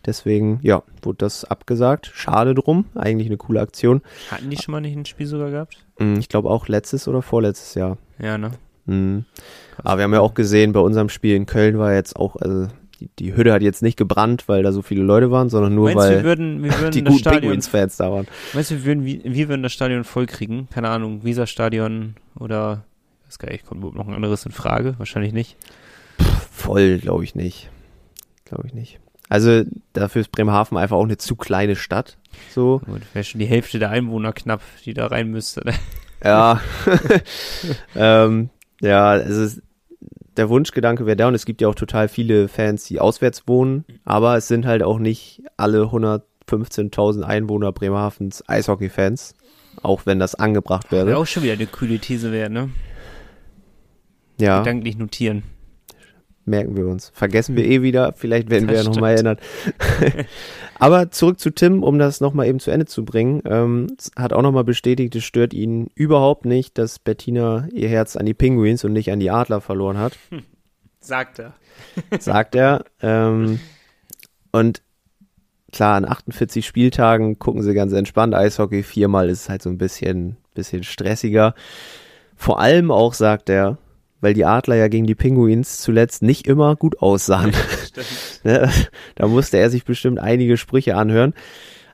[0.05, 2.11] Deswegen, ja, wurde das abgesagt.
[2.13, 2.85] Schade drum.
[2.95, 4.01] Eigentlich eine coole Aktion.
[4.29, 5.83] Hatten die schon mal nicht ein Spiel sogar gehabt?
[5.97, 7.97] Hm, Ich glaube auch letztes oder vorletztes Jahr.
[8.19, 8.51] Ja, ne?
[8.87, 9.25] Hm.
[9.83, 12.67] Aber wir haben ja auch gesehen, bei unserem Spiel in Köln war jetzt auch, also
[12.99, 15.91] die, die Hütte hat jetzt nicht gebrannt, weil da so viele Leute waren, sondern nur
[15.91, 18.27] Meinst du, wir weil würden, wir würden die guten Penguins-Fans da waren.
[18.53, 20.67] meinst du, wir würden, wir, würden das Stadion voll kriegen?
[20.71, 22.85] Keine Ahnung, Weserstadion oder,
[23.23, 24.93] ich weiß gar nicht, kommt überhaupt noch ein anderes in Frage?
[24.99, 25.57] Wahrscheinlich nicht.
[26.51, 27.69] Voll, glaube ich nicht.
[28.45, 28.99] Glaube ich nicht.
[29.29, 32.17] Also dafür ist Bremerhaven einfach auch eine zu kleine Stadt.
[32.53, 35.65] So, Gut, wäre schon die Hälfte der Einwohner knapp, die da rein müsste.
[35.65, 35.73] Ne?
[36.23, 36.61] ja.
[37.95, 38.49] ähm,
[38.81, 39.61] ja, es ist,
[40.37, 43.85] der Wunschgedanke wäre da und es gibt ja auch total viele Fans, die auswärts wohnen,
[44.03, 49.35] aber es sind halt auch nicht alle 115.000 Einwohner Bremerhavens Eishockey-Fans,
[49.81, 51.07] auch wenn das angebracht wäre.
[51.07, 52.69] Wäre auch schon wieder eine kühle These wert, ne?
[54.39, 54.59] ja.
[54.59, 55.43] Gedanklich notieren.
[56.45, 57.11] Merken wir uns.
[57.13, 59.39] Vergessen wir eh wieder, vielleicht werden wir ja Das nochmal erinnert.
[60.79, 63.41] Aber zurück zu Tim, um das nochmal eben zu Ende zu bringen.
[63.45, 68.25] Ähm, hat auch nochmal bestätigt, es stört ihn überhaupt nicht, dass Bettina ihr Herz an
[68.25, 70.17] die Penguins und nicht an die Adler verloren hat,
[70.99, 71.53] Sagt er.
[72.19, 72.83] sagt er.
[72.99, 73.59] Ähm,
[74.51, 74.81] und
[75.71, 78.81] klar, an 48 Spieltagen gucken sie ganz entspannt Eishockey.
[78.81, 81.53] Viermal ist es halt so ein bisschen, bisschen stressiger.
[82.35, 83.77] Vor allem auch, sagt er,
[84.25, 87.53] weil die Adler ja gegen die Penguins zuletzt nicht immer gut aussahen.
[88.43, 88.69] Ne,
[89.15, 91.33] da musste er sich bestimmt einige Sprüche anhören.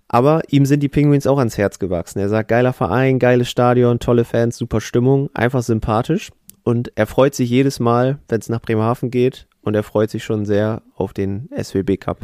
[0.10, 2.20] Aber ihm sind die Penguins auch ans Herz gewachsen.
[2.20, 6.32] Er sagt, geiler Verein, geiles Stadion, tolle Fans, super Stimmung, einfach sympathisch.
[6.64, 9.48] Und er freut sich jedes Mal, wenn es nach Bremerhaven geht.
[9.62, 12.18] Und er freut sich schon sehr auf den SWB Cup.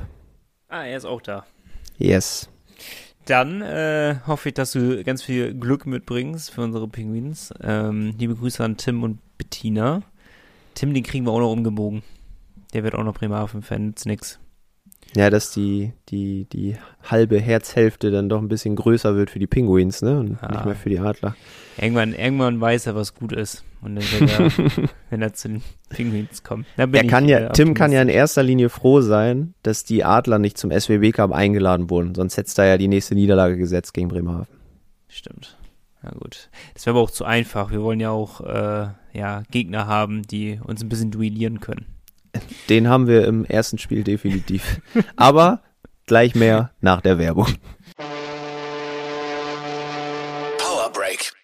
[0.67, 1.45] Ah, er ist auch da.
[1.97, 2.49] Yes.
[3.27, 7.53] Dann äh, hoffe ich, dass du ganz viel Glück mitbringst für unsere Pinguins.
[7.61, 10.01] Ähm, liebe Grüße an Tim und Bettina.
[10.75, 12.03] Tim, den kriegen wir auch noch umgebogen.
[12.73, 14.39] Der wird auch noch Bremerhaven-Fan, nützt nix.
[15.15, 19.47] Ja, dass die, die, die halbe Herzhälfte dann doch ein bisschen größer wird für die
[19.47, 20.19] Penguins, ne?
[20.19, 20.51] Und Ah.
[20.51, 21.35] nicht mehr für die Adler.
[21.79, 23.63] Irgendwann, irgendwann weiß er, was gut ist.
[23.81, 26.65] Und dann wird er, wenn er zu den Pinguins kommt.
[26.75, 30.39] Da Er kann ja, Tim kann ja in erster Linie froh sein, dass die Adler
[30.39, 32.15] nicht zum SWB Cup eingeladen wurden.
[32.15, 34.47] Sonst hätte es da ja die nächste Niederlage gesetzt gegen Bremerhaven.
[35.07, 35.57] Stimmt.
[36.01, 36.49] Na gut.
[36.73, 37.71] Das wäre aber auch zu einfach.
[37.71, 41.85] Wir wollen ja auch äh, ja, Gegner haben, die uns ein bisschen duellieren können.
[42.69, 44.81] Den haben wir im ersten Spiel definitiv.
[45.15, 45.61] Aber
[46.05, 47.47] gleich mehr nach der Werbung.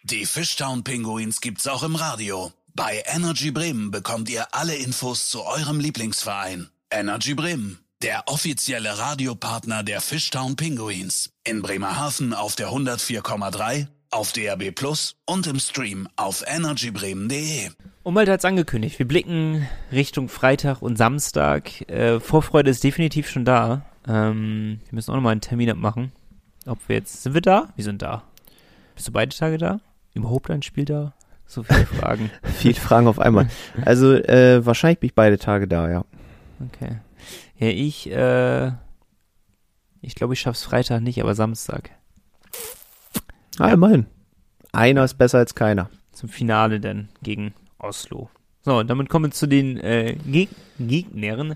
[0.05, 2.51] Die Fishtown Pinguins gibt's auch im Radio.
[2.75, 6.67] Bei Energy Bremen bekommt ihr alle Infos zu eurem Lieblingsverein.
[6.91, 11.31] Energy Bremen, der offizielle Radiopartner der Fishtown Pinguins.
[11.45, 17.69] In Bremerhaven auf der 104,3, auf DAB Plus und im Stream auf energybremen.de.
[18.03, 18.99] Und Malte hat's angekündigt.
[18.99, 21.89] Wir blicken Richtung Freitag und Samstag.
[21.89, 23.85] Äh, Vorfreude ist definitiv schon da.
[24.05, 26.11] Ähm, wir müssen auch nochmal einen Termin abmachen.
[26.65, 27.69] Ob wir jetzt, sind wir da?
[27.77, 28.23] Wir sind da.
[28.95, 29.79] Bist du beide Tage da?
[30.13, 31.13] Überhaupt ein Spiel da?
[31.45, 32.31] So viele Fragen.
[32.43, 33.47] Viele Fragen auf einmal.
[33.85, 36.05] Also äh, wahrscheinlich bin ich beide Tage da, ja.
[36.65, 36.97] Okay.
[37.57, 38.71] Ja, ich, äh,
[40.01, 41.91] ich glaube, ich schaff's Freitag nicht, aber Samstag.
[43.59, 44.07] Ah, immerhin.
[44.71, 45.89] Einer ist besser als keiner.
[46.11, 48.29] Zum Finale dann gegen Oslo.
[48.61, 50.49] So, und damit kommen wir zu den äh, Geg
[50.79, 51.55] Gegnern.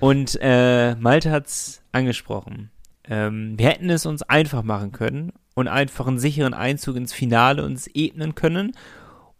[0.00, 2.70] Und äh, Malte hat's angesprochen.
[3.04, 7.64] Ähm, wir hätten es uns einfach machen können und einfach einen sicheren Einzug ins Finale
[7.64, 8.72] uns ebnen können.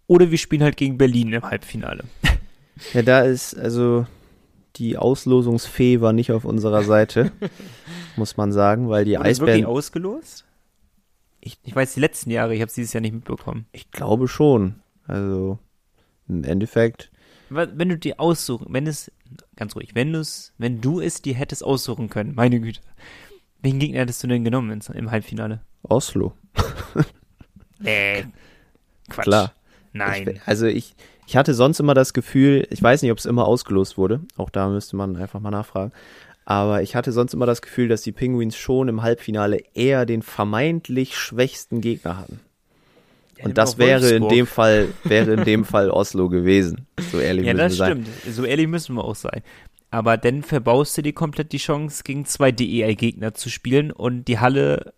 [0.07, 2.05] Oder wir spielen halt gegen Berlin im Halbfinale.
[2.92, 4.07] Ja, da ist, also
[4.77, 7.31] die Auslosungsfee war nicht auf unserer Seite,
[8.16, 9.77] muss man sagen, weil die Wurde es wirklich Eisbären.
[9.77, 10.44] ausgelost?
[11.40, 13.66] Ich- ich weiß die letzten Jahre, ich habe es dieses Jahr nicht mitbekommen.
[13.72, 14.77] Ich glaube schon.
[15.07, 15.59] Also
[16.29, 17.11] im Endeffekt.
[17.51, 19.11] Wenn du dir aussuchen, wenn es,
[19.57, 22.81] ganz ruhig, wenn du es, wenn du es dir hättest aussuchen können, meine Güte,
[23.61, 25.61] welchen Gegner hättest du denn genommen im Halbfinale?
[25.83, 26.33] Oslo.
[27.79, 28.27] Nee.
[29.11, 29.25] Quatsch.
[29.25, 29.53] Klar.
[29.92, 30.29] Nein.
[30.37, 30.95] Ich, also ich,
[31.27, 34.21] ich hatte sonst immer das Gefühl, ich weiß nicht, ob es immer ausgelost wurde.
[34.37, 35.92] Auch da müsste man einfach mal nachfragen.
[36.45, 40.23] Aber ich hatte sonst immer das Gefühl, dass die Penguins schon im Halbfinale eher den
[40.23, 42.40] vermeintlich schwächsten Gegner hatten.
[43.38, 46.87] Ja, Und das wäre in dem Fall, wäre in dem Fall Oslo gewesen.
[47.11, 48.07] So ehrlich Ja, müssen das wir sein.
[48.07, 48.35] stimmt.
[48.37, 49.42] So ehrlich müssen wir auch sein.
[49.90, 54.38] Aber dann verbaust du dir komplett die Chance, gegen zwei DEL-Gegner zu spielen und die
[54.38, 54.95] Halle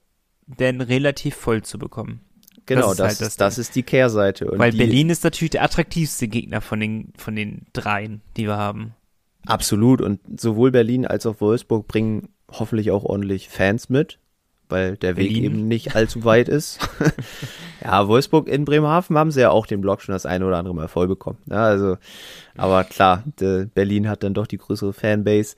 [0.47, 2.21] dann relativ voll zu bekommen.
[2.67, 4.51] Genau, Das das, ist halt ist, das das ist die Kehrseite.
[4.51, 8.47] Und Weil die, Berlin ist natürlich der attraktivste Gegner von den, von den dreien, die
[8.47, 8.95] wir haben.
[9.47, 10.01] Absolut.
[10.01, 14.19] Und sowohl Berlin als auch Wolfsburg bringen hoffentlich auch ordentlich Fans mit,
[14.69, 15.45] weil der Weg Berlin?
[15.45, 16.79] eben nicht allzu weit ist.
[17.85, 20.75] ja, Wolfsburg in Bremerhaven haben sie ja auch den Block schon das eine oder andere
[20.75, 21.39] Mal voll bekommen.
[21.51, 21.99] Ja, also,
[22.57, 25.57] aber klar, Berlin hat dann doch die größere Fanbase.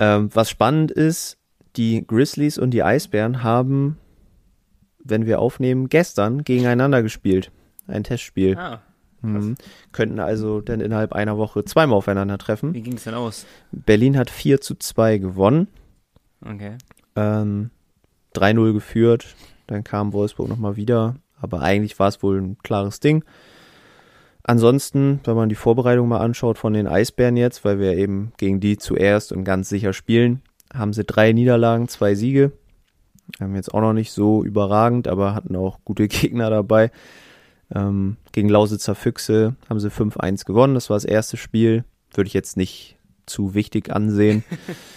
[0.00, 1.38] Ähm, was spannend ist,
[1.76, 3.98] die Grizzlies und die Eisbären haben,
[5.04, 7.50] wenn wir aufnehmen, gestern gegeneinander gespielt.
[7.86, 8.56] Ein Testspiel.
[8.58, 8.82] Ah,
[9.20, 9.56] Mhm.
[9.90, 12.72] Könnten also dann innerhalb einer Woche zweimal aufeinandertreffen.
[12.72, 13.46] wie ging es denn aus?
[13.72, 15.66] Berlin hat 4 zu 2 gewonnen,
[16.40, 16.76] Okay.
[17.16, 17.70] ähm,
[18.34, 19.34] 3-0 geführt,
[19.66, 23.24] dann kam Wolfsburg nochmal wieder, aber eigentlich war es wohl ein klares Ding.
[24.44, 28.60] Ansonsten, wenn man die Vorbereitung mal anschaut von den Eisbären jetzt, weil wir eben gegen
[28.60, 32.52] die zuerst und ganz sicher spielen, haben sie drei Niederlagen, zwei Siege.
[33.40, 36.90] Haben jetzt auch noch nicht so überragend, aber hatten auch gute Gegner dabei.
[37.74, 40.74] Ähm, gegen Lausitzer Füchse haben sie 5-1 gewonnen.
[40.74, 41.84] Das war das erste Spiel.
[42.14, 44.44] Würde ich jetzt nicht zu wichtig ansehen.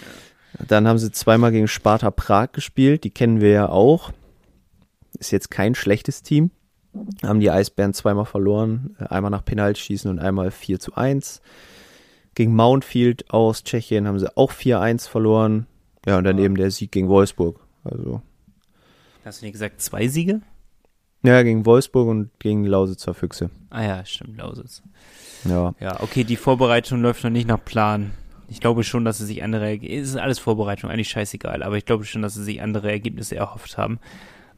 [0.68, 3.04] Dann haben sie zweimal gegen Sparta Prag gespielt.
[3.04, 4.12] Die kennen wir ja auch.
[5.18, 6.50] Ist jetzt kein schlechtes Team.
[7.22, 8.96] Haben die Eisbären zweimal verloren.
[8.98, 11.42] Äh, Einmal nach Penaltschießen und einmal 4 zu 1.
[12.34, 15.66] Gegen Mountfield aus Tschechien haben sie auch 4-1 verloren.
[16.06, 16.44] Ja, und dann Ja.
[16.44, 17.60] eben der Sieg gegen Wolfsburg.
[17.84, 18.22] Also,
[19.24, 20.40] Hast du nicht gesagt, zwei Siege?
[21.22, 23.50] ja, gegen Wolfsburg und gegen Lausitzer Füchse.
[23.70, 24.82] Ah ja, stimmt, Lausitz.
[25.44, 25.74] Ja.
[25.78, 28.10] Ja, okay, die Vorbereitung läuft noch nicht nach Plan.
[28.48, 31.84] Ich glaube schon, dass sie sich andere, es ist alles Vorbereitung, eigentlich scheißegal, aber ich
[31.86, 33.98] glaube schon, dass sie sich andere Ergebnisse erhofft haben.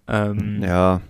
[0.09, 1.01] Ähm, Ja.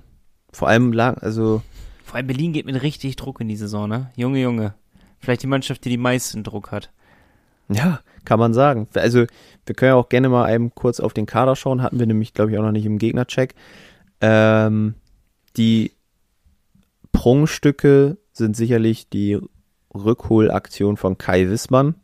[0.53, 1.63] Vor allem lag, also,
[2.05, 4.11] Vor allem Berlin geht mit richtig Druck in die Saison, ne?
[4.17, 4.75] Junge, Junge.
[5.25, 6.91] Vielleicht die Mannschaft, die die meisten Druck hat.
[7.69, 8.89] Ja, kann man sagen.
[8.95, 9.25] Also,
[9.67, 11.83] wir können ja auch gerne mal eben kurz auf den Kader schauen.
[11.83, 13.55] Hatten wir nämlich, glaube ich, auch noch nicht im Gegnercheck.
[14.21, 14.95] Ähm,
[15.57, 15.93] die
[17.13, 19.39] Prunkstücke sind sicherlich die
[19.95, 21.95] Rückholaktion von Kai Wissmann,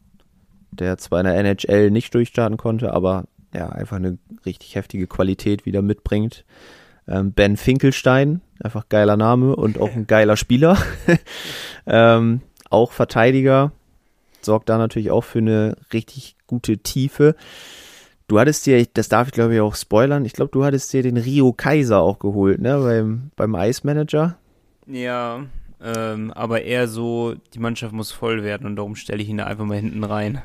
[0.71, 5.67] der zwar in der NHL nicht durchstarten konnte, aber ja, einfach eine richtig heftige Qualität
[5.67, 6.45] wieder mitbringt.
[7.09, 10.79] Ähm, ben Finkelstein, einfach geiler Name und auch ein geiler Spieler.
[11.87, 13.73] ähm, auch Verteidiger,
[14.41, 17.35] sorgt da natürlich auch für eine richtig gute Tiefe.
[18.29, 21.03] Du hattest dir, das darf ich glaube ich auch spoilern, ich glaube, du hattest dir
[21.03, 24.39] den Rio Kaiser auch geholt, ne, beim, beim Ice Manager.
[24.87, 25.45] Ja,
[25.83, 29.45] ähm, aber eher so, die Mannschaft muss voll werden und darum stelle ich ihn da
[29.45, 30.43] einfach mal hinten rein.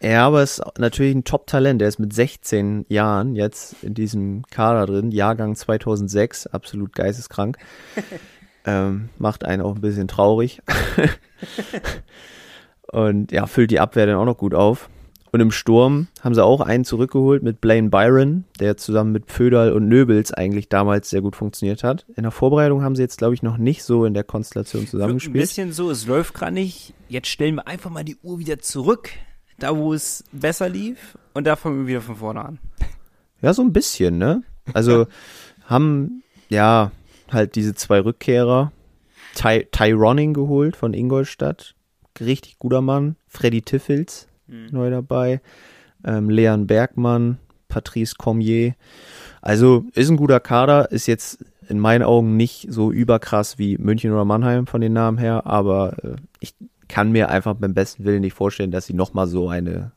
[0.00, 1.80] Ja, aber ist natürlich ein Top-Talent.
[1.80, 5.10] Der ist mit 16 Jahren jetzt in diesem Kader drin.
[5.10, 7.56] Jahrgang 2006, absolut geisteskrank.
[8.66, 10.60] ähm, macht einen auch ein bisschen traurig.
[12.92, 14.88] Und ja, füllt die Abwehr dann auch noch gut auf.
[15.32, 19.72] Und im Sturm haben sie auch einen zurückgeholt mit Blaine Byron, der zusammen mit Pföderl
[19.72, 22.06] und Nöbels eigentlich damals sehr gut funktioniert hat.
[22.16, 24.88] In der Vorbereitung haben sie jetzt, glaube ich, noch nicht so in der Konstellation Wirkt
[24.88, 25.36] ein zusammengespielt.
[25.36, 26.94] bisschen so, es läuft gerade nicht.
[27.08, 29.10] Jetzt stellen wir einfach mal die Uhr wieder zurück,
[29.58, 32.58] da wo es besser lief, und da fangen wir wieder von vorne an.
[33.42, 34.42] Ja, so ein bisschen, ne?
[34.72, 35.06] Also
[35.66, 36.92] haben ja
[37.30, 38.72] halt diese zwei Rückkehrer.
[39.36, 41.74] Ty Tyroning geholt von Ingolstadt.
[42.18, 43.16] Richtig guter Mann.
[43.28, 45.40] Freddy Tiffels neu dabei.
[46.04, 48.74] Ähm, Leon Bergmann, Patrice Cormier.
[49.42, 54.12] Also ist ein guter Kader, ist jetzt in meinen Augen nicht so überkrass wie München
[54.12, 56.54] oder Mannheim von den Namen her, aber äh, ich
[56.88, 59.92] kann mir einfach beim besten Willen nicht vorstellen, dass sie nochmal so eine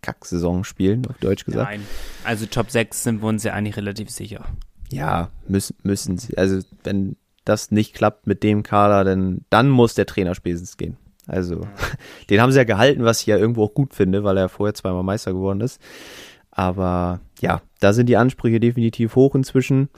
[0.00, 1.70] Kacksaison spielen, auf Deutsch gesagt.
[1.70, 1.82] Nein.
[2.24, 4.46] Also Top 6 sind wir uns ja eigentlich relativ sicher.
[4.90, 6.38] Ja, müssen, müssen sie.
[6.38, 10.96] Also wenn das nicht klappt mit dem Kader, dann, dann muss der Trainer spätestens gehen.
[11.26, 11.66] Also,
[12.30, 14.74] den haben sie ja gehalten, was ich ja irgendwo auch gut finde, weil er vorher
[14.74, 15.80] zweimal Meister geworden ist.
[16.50, 19.88] Aber ja, da sind die Ansprüche definitiv hoch inzwischen.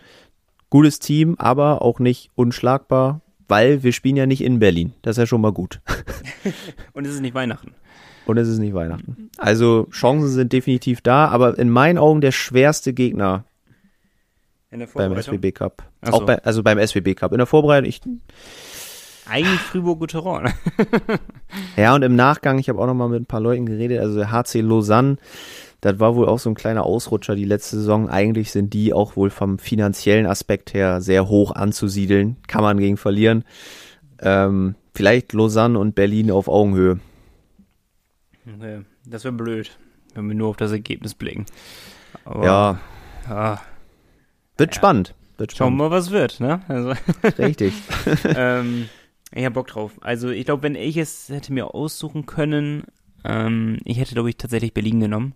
[0.70, 4.92] Gutes Team, aber auch nicht unschlagbar, weil wir spielen ja nicht in Berlin.
[5.02, 5.80] Das ist ja schon mal gut.
[6.92, 7.74] Und es ist nicht Weihnachten.
[8.24, 9.30] Und es ist nicht Weihnachten.
[9.36, 13.44] Also Chancen sind definitiv da, aber in meinen Augen der schwerste Gegner
[14.94, 15.82] beim SWB Cup.
[16.02, 16.12] So.
[16.12, 17.32] Auch bei, also beim SWB Cup.
[17.32, 18.00] In der Vorbereitung, ich,
[19.28, 20.52] Eigentlich Fribourg-Gotteron.
[21.76, 24.16] Ja, und im Nachgang, ich habe auch noch mal mit ein paar Leuten geredet, also
[24.16, 25.18] der HC Lausanne,
[25.82, 28.08] das war wohl auch so ein kleiner Ausrutscher die letzte Saison.
[28.08, 32.36] Eigentlich sind die auch wohl vom finanziellen Aspekt her sehr hoch anzusiedeln.
[32.46, 33.44] Kann man gegen verlieren.
[34.20, 37.00] Ähm, vielleicht Lausanne und Berlin auf Augenhöhe.
[38.46, 38.82] Okay.
[39.06, 39.76] Das wäre blöd,
[40.14, 41.46] wenn wir nur auf das Ergebnis blicken.
[42.24, 42.78] Aber, Ja,
[43.28, 43.58] ah,
[44.62, 45.14] wird spannend.
[45.38, 45.78] Wird schauen spannend.
[45.78, 46.60] wir mal, was wird, ne?
[46.68, 46.94] Also,
[47.38, 47.74] Richtig.
[48.24, 48.88] ähm,
[49.34, 49.92] ich hab Bock drauf.
[50.00, 52.84] Also ich glaube, wenn ich es hätte mir aussuchen können,
[53.24, 55.34] ähm, ich hätte, glaube ich, tatsächlich Berlin genommen.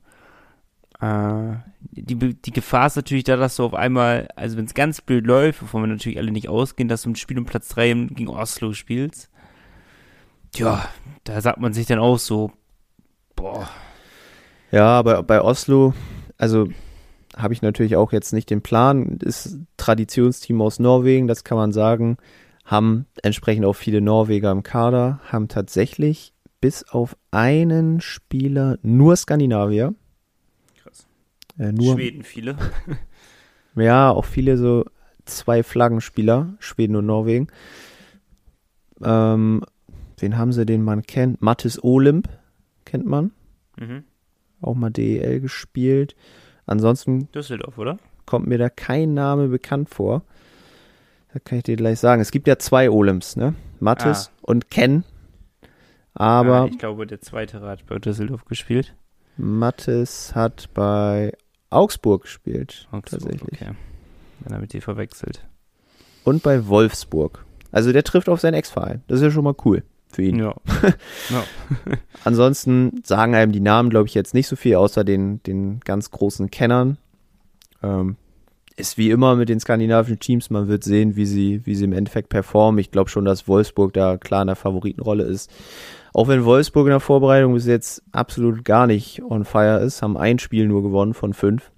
[1.00, 5.00] Äh, die, die Gefahr ist natürlich da, dass du auf einmal, also wenn es ganz
[5.00, 7.92] blöd läuft, wovon wir natürlich alle nicht ausgehen, dass du ein Spiel um Platz 3
[8.10, 9.30] gegen Oslo spielst.
[10.54, 10.88] Ja,
[11.24, 12.50] da sagt man sich dann auch so,
[13.34, 13.68] boah,
[14.70, 15.92] Ja, aber bei Oslo,
[16.38, 16.68] also
[17.36, 19.18] habe ich natürlich auch jetzt nicht den Plan.
[19.22, 22.16] Ist Traditionsteam aus Norwegen, das kann man sagen.
[22.64, 29.94] Haben entsprechend auch viele Norweger im Kader, haben tatsächlich bis auf einen Spieler nur Skandinavier.
[30.82, 31.06] Krass.
[31.58, 32.56] Äh, nur, Schweden viele.
[33.76, 34.86] Ja, auch viele so
[35.26, 37.48] zwei Flaggenspieler, Schweden und Norwegen.
[39.04, 39.62] Ähm,
[40.18, 41.42] wen haben sie, den man kennt?
[41.42, 42.28] Mattis Olymp
[42.86, 43.32] kennt man.
[43.78, 44.04] Mhm.
[44.62, 46.16] Auch mal DEL gespielt.
[46.66, 47.98] Ansonsten Düsseldorf, oder?
[48.26, 50.22] kommt mir da kein Name bekannt vor.
[51.32, 52.20] Da kann ich dir gleich sagen.
[52.20, 53.54] Es gibt ja zwei Olymps, ne?
[53.78, 55.04] Mattis und Ken.
[56.14, 58.94] Aber Ah, ich glaube, der zweite hat bei Düsseldorf gespielt.
[59.36, 61.36] Mattis hat bei
[61.70, 62.88] Augsburg gespielt.
[62.90, 63.62] Augsburg, tatsächlich.
[63.62, 63.72] Okay.
[64.40, 65.46] Dann habe ich die verwechselt.
[66.24, 67.44] Und bei Wolfsburg.
[67.70, 69.04] Also der trifft auf seinen Ex-Verein.
[69.06, 69.82] Das ist ja schon mal cool
[70.16, 70.38] für ihn.
[70.38, 70.54] Ja.
[71.30, 71.44] ja.
[72.24, 76.10] Ansonsten sagen einem die Namen, glaube ich, jetzt nicht so viel, außer den, den ganz
[76.10, 76.98] großen Kennern.
[77.82, 78.16] Ähm,
[78.76, 81.92] ist wie immer mit den skandinavischen Teams, man wird sehen, wie sie, wie sie im
[81.92, 82.78] Endeffekt performen.
[82.78, 85.50] Ich glaube schon, dass Wolfsburg da klar in der Favoritenrolle ist.
[86.12, 90.16] Auch wenn Wolfsburg in der Vorbereitung bis jetzt absolut gar nicht on fire ist, haben
[90.16, 91.70] ein Spiel nur gewonnen von fünf.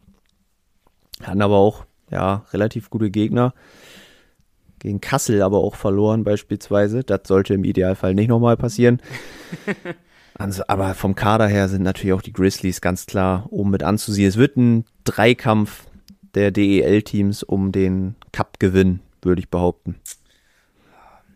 [1.22, 3.52] Hatten aber auch, ja, relativ gute Gegner.
[4.78, 7.04] Gegen Kassel aber auch verloren beispielsweise.
[7.04, 9.00] Das sollte im Idealfall nicht nochmal passieren.
[10.40, 14.28] Also, aber vom Kader her sind natürlich auch die Grizzlies ganz klar oben mit anzusehen.
[14.28, 15.88] Es wird ein Dreikampf
[16.34, 19.96] der DEL-Teams um den Cup-Gewinn, würde ich behaupten.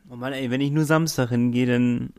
[0.08, 2.12] Oh Mann, ey, wenn ich nur Samstag hingehe, dann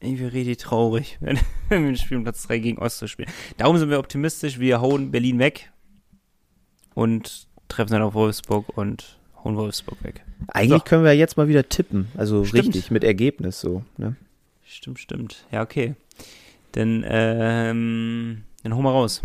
[0.00, 3.30] ich bin richtig traurig, wenn, wir ein Spiel um Platz 3 gegen Oslo spielen.
[3.56, 4.58] Darum sind wir optimistisch.
[4.58, 5.72] Wir hauen Berlin weg
[6.94, 9.17] und treffen dann auf Wolfsburg und
[9.48, 10.22] hauen Wolfsburg weg.
[10.48, 10.84] Eigentlich So.
[10.84, 12.08] können wir jetzt mal wieder tippen.
[12.16, 12.66] Also Stimmt.
[12.66, 13.82] richtig, mit Ergebnis so.
[13.96, 14.16] Ne?
[14.64, 15.44] Stimmt, stimmt.
[15.50, 15.94] Ja, okay.
[16.72, 19.22] Dann, ähm, dann hol mal raus.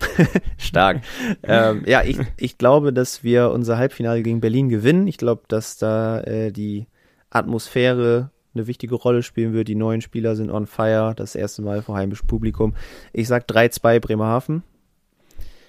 [0.58, 1.00] Stark.
[1.42, 5.06] ähm, ja, ich, ich glaube, dass wir unser Halbfinale gegen Berlin gewinnen.
[5.06, 6.86] Ich glaube, dass da äh, die
[7.30, 9.68] Atmosphäre eine wichtige Rolle spielen wird.
[9.68, 11.14] Die neuen Spieler sind on fire.
[11.16, 12.74] Das erste Mal vor heimischem Publikum.
[13.14, 14.62] Ich sag 3-2 Bremerhaven.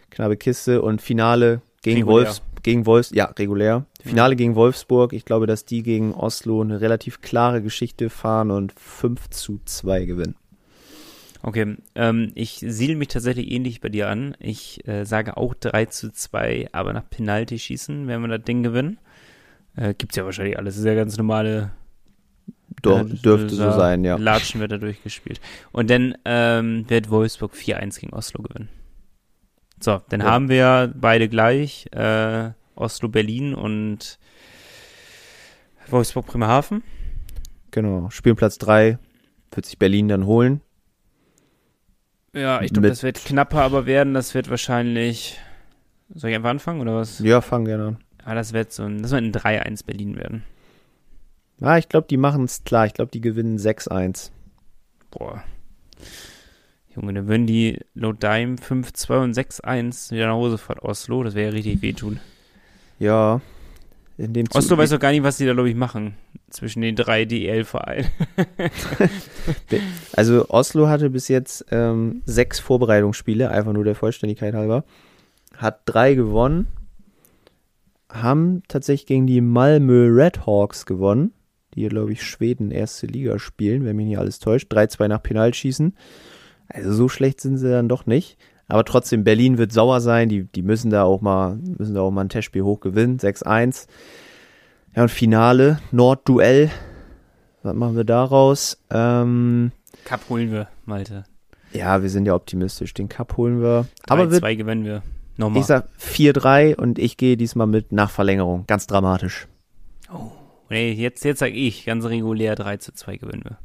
[0.09, 2.25] Knappe Kiste und Finale gegen Regulär.
[2.25, 6.81] Wolfs gegen Wolfs ja regulär Finale gegen Wolfsburg ich glaube dass die gegen Oslo eine
[6.81, 10.35] relativ klare Geschichte fahren und 5 zu 2 gewinnen
[11.45, 14.33] Okay, ähm, ich siedel mich tatsächlich ähnlich bei dir an.
[14.39, 18.63] Ich äh, sage auch 3 zu 2, aber nach Penalty schießen werden wir das Ding
[18.63, 18.97] gewinnen.
[19.75, 20.75] Äh, gibt's ja wahrscheinlich alles.
[20.75, 21.71] Das ist ja ganz normale
[22.81, 25.41] Doch, Ja, dürfte so sein ja Latschen wird da durchgespielt.
[25.73, 28.69] Und dann ähm, wird Wolfsburg 4-1 gegen Oslo gewinnen.
[29.81, 30.27] So, dann Ja.
[30.27, 31.87] haben wir beide gleich.
[31.91, 34.17] Äh, Oslo, Berlin und
[35.87, 36.83] Wolfsburg, Bremerhaven.
[37.71, 38.97] genau Spielplatz 3
[39.51, 40.61] wird sich Berlin dann holen
[42.33, 44.13] Ja, ich glaube, das wird knapper aber werden.
[44.13, 45.39] Das wird wahrscheinlich.
[46.13, 47.19] Soll ich einfach anfangen oder was?
[47.19, 50.43] ja fangen gerne an Ah, das wird so ein, das wird ein 3-1 Berlin werden.
[51.61, 52.85] Ah, ich glaube, die machen es klar.
[52.85, 54.31] Ich glaube, die gewinnen 6-1.
[55.11, 55.43] Boah.
[56.95, 60.79] Junge, dann würden die laut Dime 5-2 und 6-1 wieder nach Hause fahren.
[60.79, 62.19] Oslo, das wäre ja richtig wehtun.
[62.99, 63.41] Ja.
[64.17, 66.15] in dem Oslo weiß doch gar nicht, was die da, glaube ich, machen
[66.49, 68.09] zwischen den drei DEL-Vereinen.
[70.13, 74.83] also Oslo hatte bis jetzt ähm, sechs Vorbereitungsspiele, einfach nur der Vollständigkeit halber.
[75.57, 76.67] Hat drei gewonnen,
[78.09, 81.33] haben tatsächlich gegen die Malmö Redhawks gewonnen,
[81.73, 84.71] die hier, glaube ich, Schweden erste Liga spielen, wenn mich nicht alles täuscht.
[84.71, 85.95] 3-2 nach Penalschießen.
[86.67, 88.37] Also so schlecht sind sie dann doch nicht.
[88.67, 90.29] Aber trotzdem, Berlin wird sauer sein.
[90.29, 93.17] Die, die müssen da auch mal, müssen da auch mal ein Testspiel hoch gewinnen.
[93.17, 93.87] 6-1.
[94.95, 96.71] Ja, und Finale, Nordduell.
[97.61, 98.83] Was machen wir daraus?
[98.89, 99.71] Ähm,
[100.05, 101.23] Cup holen wir, Malte.
[101.71, 102.93] Ja, wir sind ja optimistisch.
[102.93, 103.87] Den Cup holen wir.
[104.05, 105.01] 3, Aber zwei gewinnen wir.
[105.37, 105.61] Nochmal.
[105.61, 108.65] Ich sag 4-3 und ich gehe diesmal mit Nachverlängerung.
[108.67, 109.47] Ganz dramatisch.
[110.13, 110.31] Oh.
[110.69, 113.57] Nee, jetzt, jetzt sag ich, ganz regulär 3 zu 2 gewinnen wir.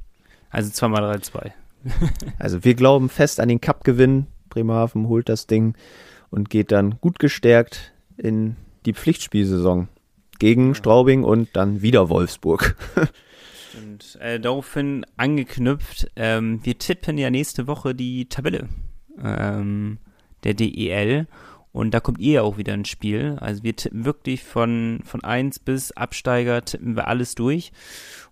[0.51, 1.51] Also zweimal 3-2.
[2.39, 4.27] also wir glauben fest an den Cup-Gewinn.
[4.49, 5.75] Bremerhaven holt das Ding
[6.31, 9.89] und geht dann gut gestärkt in die Pflichtspielsaison
[10.39, 10.75] gegen ja.
[10.75, 12.77] Straubing und dann wieder Wolfsburg.
[13.79, 18.67] Und äh, daraufhin angeknüpft, ähm, wir tippen ja nächste Woche die Tabelle
[19.23, 19.99] ähm,
[20.43, 21.29] der DEL
[21.73, 23.37] und da kommt ihr ja auch wieder ins Spiel.
[23.41, 27.73] Also wir tippen wirklich von, von 1 bis Absteiger, tippen wir alles durch.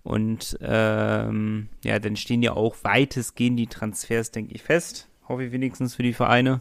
[0.02, 5.08] Und ähm, ja, dann stehen ja auch weitestgehend die Transfers, denke ich, fest.
[5.28, 6.60] Hoffe ich wenigstens für die Vereine.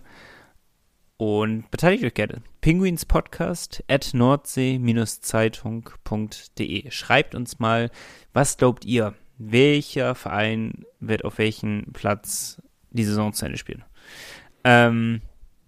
[1.18, 2.44] Und beteiligt euch gerne.
[2.62, 6.92] Penguins Podcast at nordsee-zeitung.de.
[6.92, 7.90] Schreibt uns mal,
[8.34, 9.14] was glaubt ihr?
[9.38, 12.62] Welcher Verein wird auf welchen Platz
[12.92, 13.86] die Saison zu Ende spielen?
[14.64, 15.22] Ähm,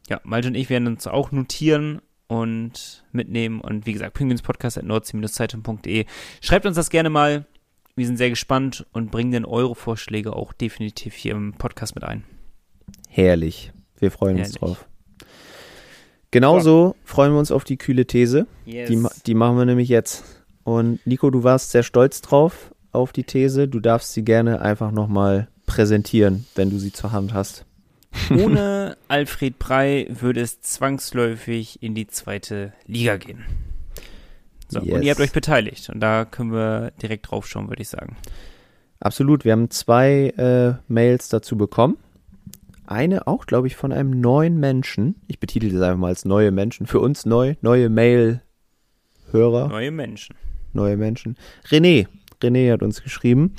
[0.09, 3.61] ja, Malte und ich werden uns auch notieren und mitnehmen.
[3.61, 6.05] Und wie gesagt, Penguins Podcast at nordsee-zeitung.de.
[6.41, 7.45] Schreibt uns das gerne mal.
[7.95, 12.03] Wir sind sehr gespannt und bringen dann eure Vorschläge auch definitiv hier im Podcast mit
[12.03, 12.25] ein.
[13.07, 13.71] Herrlich.
[13.99, 14.53] Wir freuen Herrlich.
[14.53, 14.87] uns drauf.
[16.31, 17.01] Genauso ja.
[17.05, 18.47] freuen wir uns auf die kühle These.
[18.65, 18.89] Yes.
[18.89, 20.23] Die, die machen wir nämlich jetzt.
[20.63, 23.67] Und Nico, du warst sehr stolz drauf auf die These.
[23.67, 27.65] Du darfst sie gerne einfach nochmal präsentieren, wenn du sie zur Hand hast.
[28.29, 33.45] Ohne Alfred Prey würde es zwangsläufig in die zweite Liga gehen.
[34.69, 34.95] So, yes.
[34.95, 35.89] Und ihr habt euch beteiligt.
[35.89, 38.17] Und da können wir direkt drauf schauen, würde ich sagen.
[38.99, 39.45] Absolut.
[39.45, 41.97] Wir haben zwei äh, Mails dazu bekommen
[42.87, 45.21] eine auch, glaube ich, von einem neuen Menschen.
[45.27, 46.87] Ich betitel das einfach mal als neue Menschen.
[46.87, 49.67] Für uns neu, neue Mail-Hörer.
[49.67, 50.35] Neue Menschen.
[50.73, 51.37] Neue Menschen.
[51.69, 52.07] René.
[52.41, 53.55] René hat uns geschrieben.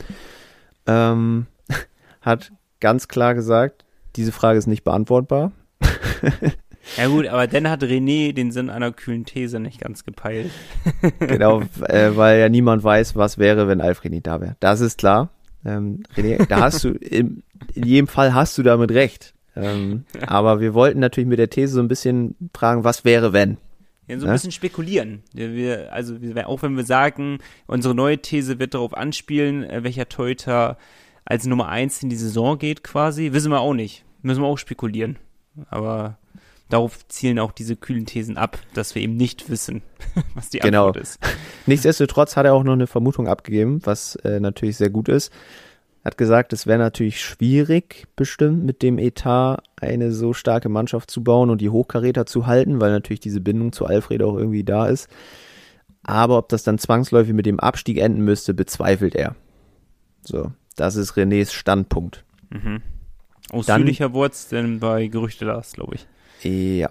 [0.86, 1.46] Ähm,
[2.20, 3.84] hat ganz klar gesagt,
[4.16, 5.52] diese Frage ist nicht beantwortbar.
[6.96, 10.50] Ja gut, aber dann hat René den Sinn einer kühlen These nicht ganz gepeilt.
[11.18, 14.56] genau, äh, weil ja niemand weiß, was wäre, wenn Alfred nicht da wäre.
[14.60, 15.30] Das ist klar.
[15.64, 17.42] Ähm, René, da hast du, in,
[17.74, 19.34] in, jedem Fall hast du damit recht.
[19.56, 23.58] Ähm, aber wir wollten natürlich mit der These so ein bisschen fragen, was wäre, wenn?
[24.06, 24.34] Ja, so ein ne?
[24.34, 25.22] bisschen spekulieren.
[25.34, 30.78] Wir, also auch wenn wir sagen, unsere neue These wird darauf anspielen, äh, welcher Torhüter
[31.24, 34.04] als Nummer eins in die Saison geht quasi, wissen wir auch nicht.
[34.22, 35.18] Müssen wir auch spekulieren.
[35.68, 36.18] Aber
[36.68, 39.82] darauf zielen auch diese kühlen Thesen ab, dass wir eben nicht wissen,
[40.34, 40.88] was die genau.
[40.88, 41.18] Antwort ist.
[41.66, 45.32] Nichtsdestotrotz hat er auch noch eine Vermutung abgegeben, was äh, natürlich sehr gut ist.
[46.04, 51.22] Hat gesagt, es wäre natürlich schwierig, bestimmt mit dem Etat eine so starke Mannschaft zu
[51.22, 54.86] bauen und die Hochkaräter zu halten, weil natürlich diese Bindung zu Alfred auch irgendwie da
[54.86, 55.08] ist.
[56.04, 59.34] Aber ob das dann zwangsläufig mit dem Abstieg enden müsste, bezweifelt er.
[60.22, 62.24] So, das ist Renés Standpunkt.
[62.50, 62.80] Mhm.
[63.50, 66.06] Ausführlicher wurde es denn bei Gerüchte Lars, glaube ich.
[66.42, 66.90] Ja.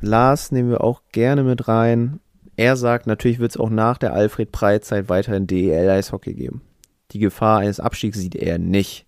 [0.00, 2.20] Lars nehmen wir auch gerne mit rein.
[2.56, 6.62] Er sagt, natürlich wird es auch nach der Alfred Prey-Zeit weiterhin DEL-Eishockey geben.
[7.12, 9.06] Die Gefahr eines Abstiegs sieht er nicht.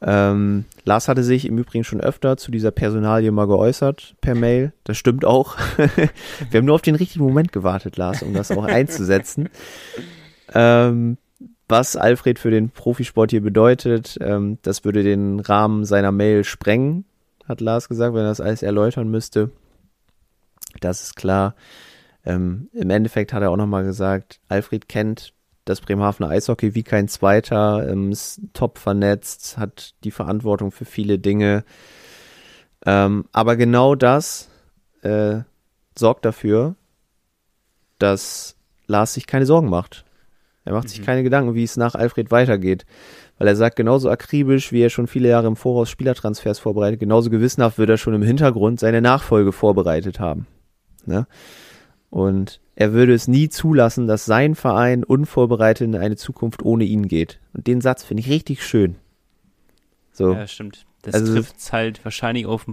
[0.00, 4.72] Ähm, Lars hatte sich im Übrigen schon öfter zu dieser Personalie mal geäußert per Mail.
[4.84, 5.56] Das stimmt auch.
[6.50, 9.48] wir haben nur auf den richtigen Moment gewartet, Lars, um das auch einzusetzen.
[10.56, 11.16] Ähm,
[11.68, 17.06] was Alfred für den Profisport hier bedeutet, ähm, das würde den Rahmen seiner Mail sprengen
[17.48, 19.50] hat Lars gesagt, wenn er das alles erläutern müsste.
[20.80, 21.54] Das ist klar.
[22.24, 25.34] Ähm, Im Endeffekt hat er auch nochmal gesagt, Alfred kennt
[25.64, 31.18] das Bremerhavener Eishockey wie kein zweiter, ähm, ist top vernetzt, hat die Verantwortung für viele
[31.18, 31.64] Dinge.
[32.84, 34.48] Ähm, aber genau das
[35.02, 35.40] äh,
[35.96, 36.76] sorgt dafür,
[37.98, 40.04] dass Lars sich keine Sorgen macht.
[40.64, 40.88] Er macht mhm.
[40.88, 42.84] sich keine Gedanken, wie es nach Alfred weitergeht
[43.38, 47.30] weil er sagt, genauso akribisch, wie er schon viele Jahre im Voraus Spielertransfers vorbereitet, genauso
[47.30, 50.46] gewissenhaft wird er schon im Hintergrund seine Nachfolge vorbereitet haben.
[51.06, 51.26] Ne?
[52.10, 57.08] Und er würde es nie zulassen, dass sein Verein unvorbereitet in eine Zukunft ohne ihn
[57.08, 57.40] geht.
[57.52, 58.96] Und den Satz finde ich richtig schön.
[60.12, 60.32] So.
[60.32, 60.86] Ja, stimmt.
[61.02, 62.66] Das also, trifft halt wahrscheinlich auf,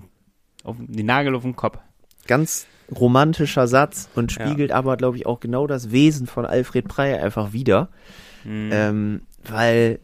[0.63, 1.79] auf den Nagel auf den Kopf.
[2.27, 4.75] ganz romantischer Satz und spiegelt ja.
[4.75, 7.89] aber, glaube ich, auch genau das Wesen von Alfred Preyer einfach wieder.
[8.43, 8.69] Mhm.
[8.71, 9.99] Ähm, weil,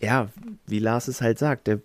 [0.00, 0.28] ja,
[0.66, 1.80] wie Lars es halt sagt, der,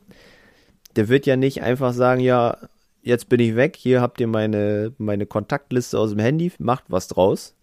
[0.95, 2.57] der wird ja nicht einfach sagen, ja,
[3.01, 7.07] jetzt bin ich weg, hier habt ihr meine, meine Kontaktliste aus dem Handy, macht was
[7.07, 7.55] draus.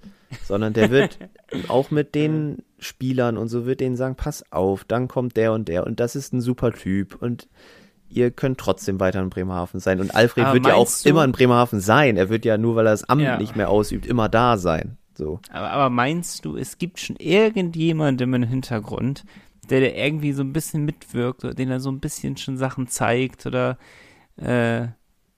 [0.46, 1.18] Sondern der wird
[1.68, 5.66] auch mit den Spielern und so wird denen sagen, pass auf, dann kommt der und
[5.66, 7.48] der und das ist ein super Typ und
[8.10, 10.00] ihr könnt trotzdem weiter in Bremerhaven sein.
[10.00, 12.16] Und Alfred aber wird ja auch du, immer in Bremerhaven sein.
[12.16, 13.38] Er wird ja nur, weil er das Amt ja.
[13.38, 14.98] nicht mehr ausübt, immer da sein.
[15.14, 15.40] So.
[15.50, 19.24] Aber, aber meinst du, es gibt schon irgendjemanden im Hintergrund,
[19.70, 22.88] der, der irgendwie so ein bisschen mitwirkt oder den er so ein bisschen schon Sachen
[22.88, 23.78] zeigt oder
[24.36, 24.88] äh,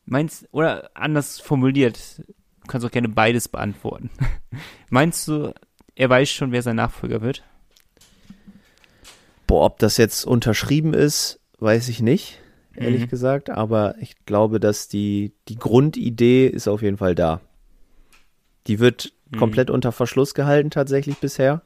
[0.05, 4.11] meinst oder anders formuliert, du kannst auch gerne beides beantworten.
[4.91, 5.53] meinst du,
[5.95, 7.45] er weiß schon, wer sein Nachfolger wird?
[9.47, 12.43] Boah, ob das jetzt unterschrieben ist, weiß ich nicht
[12.77, 13.09] ehrlich mhm.
[13.09, 13.51] gesagt.
[13.51, 17.41] Aber ich glaube, dass die, die Grundidee ist auf jeden Fall da.
[18.67, 19.39] Die wird mhm.
[19.39, 21.63] komplett unter Verschluss gehalten tatsächlich bisher.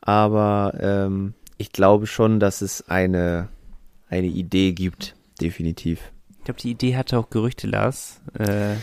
[0.00, 3.48] Aber ähm, ich glaube schon, dass es eine,
[4.08, 6.12] eine Idee gibt, definitiv.
[6.38, 8.20] Ich glaube, die Idee hatte auch Gerüchte, Lars.
[8.38, 8.76] Äh,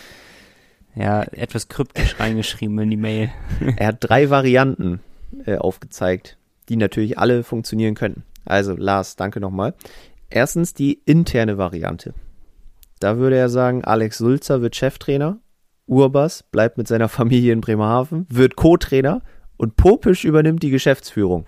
[0.96, 3.32] ja, etwas kryptisch reingeschrieben in die Mail.
[3.78, 5.00] er hat drei Varianten
[5.46, 6.38] äh, aufgezeigt,
[6.70, 8.24] die natürlich alle funktionieren könnten.
[8.44, 9.74] Also, Lars, danke nochmal.
[10.30, 12.14] Erstens die interne Variante.
[13.00, 15.40] Da würde er sagen, Alex Sulzer wird Cheftrainer,
[15.88, 19.22] Urbas bleibt mit seiner Familie in Bremerhaven, wird Co-Trainer
[19.58, 21.46] und Popisch übernimmt die Geschäftsführung.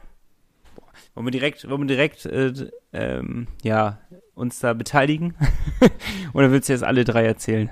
[1.18, 2.54] Wollen wir direkt, wollen wir direkt äh,
[2.94, 4.00] ähm, ja,
[4.36, 5.36] uns da beteiligen?
[6.34, 7.70] Oder willst du jetzt alle drei erzählen?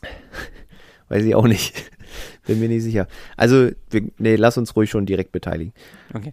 [1.08, 1.90] Weiß ich auch nicht.
[2.46, 3.06] Bin mir nicht sicher.
[3.36, 5.74] Also, wir, nee, lass uns ruhig schon direkt beteiligen.
[6.12, 6.32] Okay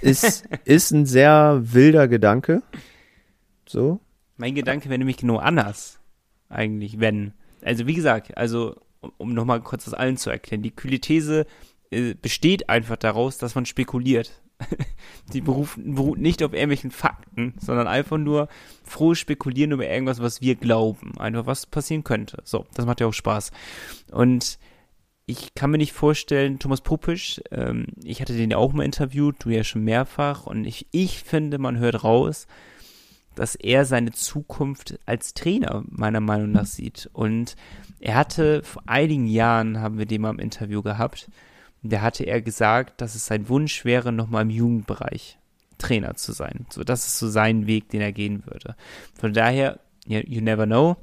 [0.00, 2.62] ist, ist ein sehr wilder Gedanke.
[3.66, 4.00] So.
[4.36, 6.00] Mein Gedanke wäre nämlich genau anders.
[6.48, 7.32] Eigentlich, wenn.
[7.62, 11.46] Also, wie gesagt, also, um, um nochmal kurz das allen zu erklären, die kühle These
[11.90, 14.42] äh, besteht einfach daraus, dass man spekuliert.
[15.32, 18.48] die berufen, beruht nicht auf irgendwelchen Fakten, sondern einfach nur
[18.84, 21.18] froh spekulieren über irgendwas, was wir glauben.
[21.18, 22.42] Einfach was passieren könnte.
[22.44, 23.50] So, das macht ja auch Spaß.
[24.10, 24.58] Und
[25.26, 29.36] ich kann mir nicht vorstellen, Thomas Popisch, ähm, ich hatte den ja auch mal interviewt,
[29.40, 32.48] du ja schon mehrfach, und ich, ich finde, man hört raus,
[33.36, 37.08] dass er seine Zukunft als Trainer meiner Meinung nach sieht.
[37.12, 37.54] Und
[38.00, 41.30] er hatte vor einigen Jahren, haben wir den mal im Interview gehabt,
[41.82, 45.38] da hatte er gesagt, dass es sein Wunsch wäre, nochmal im Jugendbereich
[45.78, 46.66] Trainer zu sein.
[46.70, 48.76] So, das ist so sein Weg, den er gehen würde.
[49.18, 50.96] Von daher, you never know.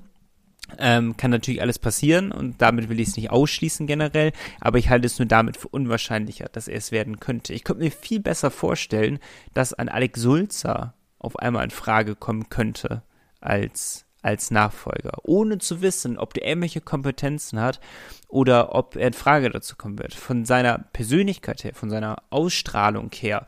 [0.78, 4.90] Ähm, kann natürlich alles passieren und damit will ich es nicht ausschließen generell, aber ich
[4.90, 7.54] halte es nur damit für unwahrscheinlicher, dass er es werden könnte.
[7.54, 9.20] Ich könnte mir viel besser vorstellen,
[9.54, 13.02] dass ein Alex Sulzer auf einmal in Frage kommen könnte
[13.40, 17.80] als als Nachfolger, ohne zu wissen, ob der ähnliche Kompetenzen hat
[18.28, 20.14] oder ob er in Frage dazu kommen wird.
[20.14, 23.48] Von seiner Persönlichkeit her, von seiner Ausstrahlung her,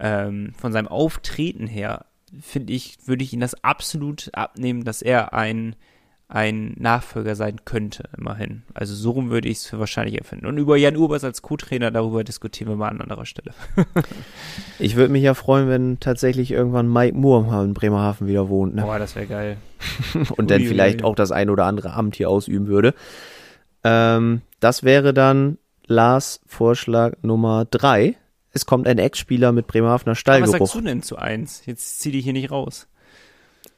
[0.00, 2.06] ähm, von seinem Auftreten her,
[2.40, 5.76] finde ich, würde ich ihn das absolut abnehmen, dass er ein
[6.34, 8.64] ein Nachfolger sein könnte, immerhin.
[8.74, 10.46] Also so rum würde ich es für wahrscheinlich erfinden.
[10.46, 13.54] Und über Jan Ubers als Co-Trainer, darüber diskutieren wir mal an anderer Stelle.
[14.80, 18.74] ich würde mich ja freuen, wenn tatsächlich irgendwann Mike Moore in Bremerhaven wieder wohnt.
[18.74, 18.82] Ne?
[18.82, 19.58] Boah, das wäre geil.
[20.36, 22.94] Und dann vielleicht auch das ein oder andere Amt hier ausüben würde.
[23.84, 28.16] Ähm, das wäre dann Lars Vorschlag Nummer drei.
[28.50, 30.54] Es kommt ein Ex-Spieler mit Bremerhavener Stallgeruch.
[30.54, 31.64] was sagst du denn zu eins?
[31.64, 32.88] Jetzt zieh dich hier nicht raus.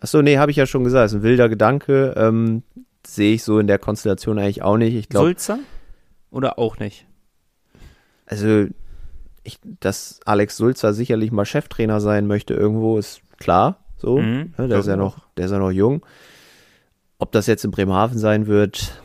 [0.01, 1.07] Achso, nee, habe ich ja schon gesagt.
[1.07, 2.15] Ist ein wilder Gedanke.
[2.17, 2.63] Ähm,
[3.07, 4.95] Sehe ich so in der Konstellation eigentlich auch nicht.
[4.95, 5.29] Ich glaube.
[5.29, 5.59] Sulzer?
[6.31, 7.07] Oder auch nicht?
[8.27, 8.67] Also,
[9.45, 13.79] ich, dass Alex Sulzer sicherlich mal Cheftrainer sein möchte irgendwo, ist klar.
[13.97, 14.19] So.
[14.19, 16.05] Mhm, ja, der ist ja noch, der ist ja noch jung.
[17.19, 19.01] Ob das jetzt in Bremerhaven sein wird,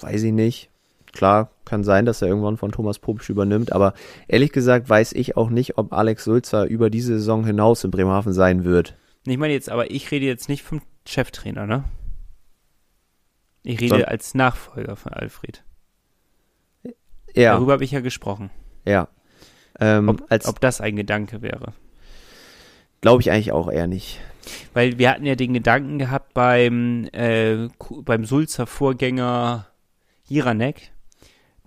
[0.00, 0.70] weiß ich nicht.
[1.12, 3.94] Klar, kann sein, dass er irgendwann von Thomas Popsch übernimmt, aber
[4.28, 8.32] ehrlich gesagt weiß ich auch nicht, ob Alex Sulzer über diese Saison hinaus in Bremerhaven
[8.32, 8.94] sein wird.
[9.26, 11.84] Ich meine jetzt, aber ich rede jetzt nicht vom Cheftrainer, ne?
[13.62, 14.04] Ich rede so.
[14.04, 15.64] als Nachfolger von Alfred.
[17.34, 17.54] Ja.
[17.54, 18.50] Darüber habe ich ja gesprochen.
[18.84, 19.08] Ja.
[19.80, 21.72] Ähm, ob, als, ob das ein Gedanke wäre.
[23.00, 24.20] Glaube ich eigentlich auch eher nicht.
[24.72, 27.68] Weil wir hatten ja den Gedanken gehabt beim, äh,
[28.02, 29.66] beim Sulzer Vorgänger
[30.26, 30.92] Hiranek,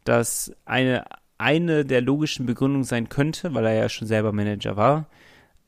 [0.04, 1.06] dass eine,
[1.38, 5.08] eine der logischen Begründungen sein könnte, weil er ja schon selber Manager war,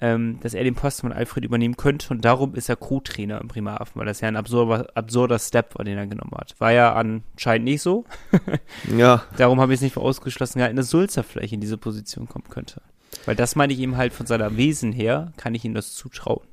[0.02, 3.47] ähm, dass er den Posten von Alfred übernehmen könnte und darum ist er Co-Trainer im
[3.47, 6.56] Bremerhaven, weil das ja ein absurder, absurder Step war, den er genommen hat.
[6.60, 8.06] War ja anscheinend nicht so.
[8.97, 9.24] ja.
[9.38, 12.50] Darum habe ich es nicht für ausgeschlossen gehalten, dass Sulzer vielleicht in diese Position kommen
[12.50, 12.82] könnte.
[13.26, 16.45] Weil das meine ich ihm halt von seiner Wesen her, kann ich ihm das zutrauen.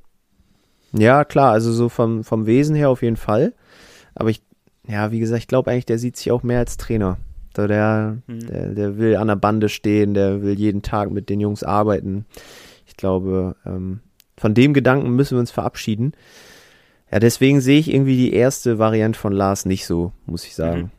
[0.93, 3.53] Ja, klar, also so vom, vom Wesen her auf jeden Fall.
[4.15, 4.41] Aber ich
[4.87, 7.17] ja, wie gesagt, ich glaube eigentlich, der sieht sich auch mehr als Trainer.
[7.55, 8.47] So der, mhm.
[8.47, 12.25] der, der will an der Bande stehen, der will jeden Tag mit den Jungs arbeiten.
[12.97, 13.99] Ich glaube, ähm,
[14.37, 16.13] von dem Gedanken müssen wir uns verabschieden.
[17.11, 20.81] Ja, deswegen sehe ich irgendwie die erste Variante von Lars nicht so, muss ich sagen.
[20.81, 20.89] Mhm.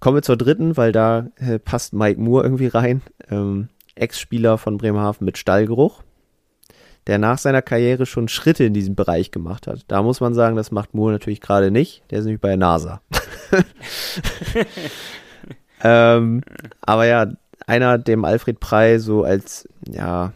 [0.00, 3.02] Kommen wir zur dritten, weil da äh, passt Mike Moore irgendwie rein.
[3.30, 6.02] Ähm, Ex-Spieler von Bremerhaven mit Stallgeruch,
[7.06, 9.84] der nach seiner Karriere schon Schritte in diesem Bereich gemacht hat.
[9.86, 12.02] Da muss man sagen, das macht Moore natürlich gerade nicht.
[12.10, 13.00] Der ist nämlich bei der NASA.
[15.84, 16.42] ähm,
[16.80, 17.28] aber ja,
[17.68, 20.32] einer, dem Alfred Prey so als, ja,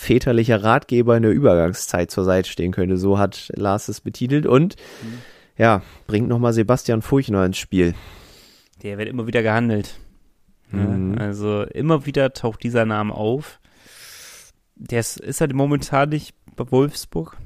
[0.00, 2.96] väterlicher Ratgeber in der Übergangszeit zur Seite stehen könnte.
[2.96, 5.18] So hat Lars es betitelt und mhm.
[5.58, 7.94] ja, bringt nochmal Sebastian Furchner ins Spiel.
[8.82, 9.98] Der wird immer wieder gehandelt.
[10.70, 11.14] Mhm.
[11.14, 13.60] Ja, also immer wieder taucht dieser Name auf.
[14.74, 17.36] Der ist, ist halt momentan nicht bei Wolfsburg.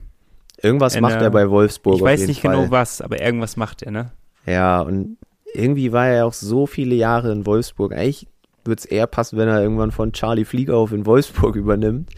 [0.63, 1.97] Irgendwas in, macht er bei Wolfsburg.
[1.97, 2.65] Ich weiß nicht genau Fall.
[2.67, 4.13] genau was, aber irgendwas macht er, ne?
[4.47, 5.19] Ja, und
[5.53, 7.93] irgendwie war er auch so viele Jahre in Wolfsburg.
[7.93, 8.29] Eigentlich
[8.65, 12.11] würde es eher passen, wenn er irgendwann von Charlie Fliegauf in Wolfsburg übernimmt.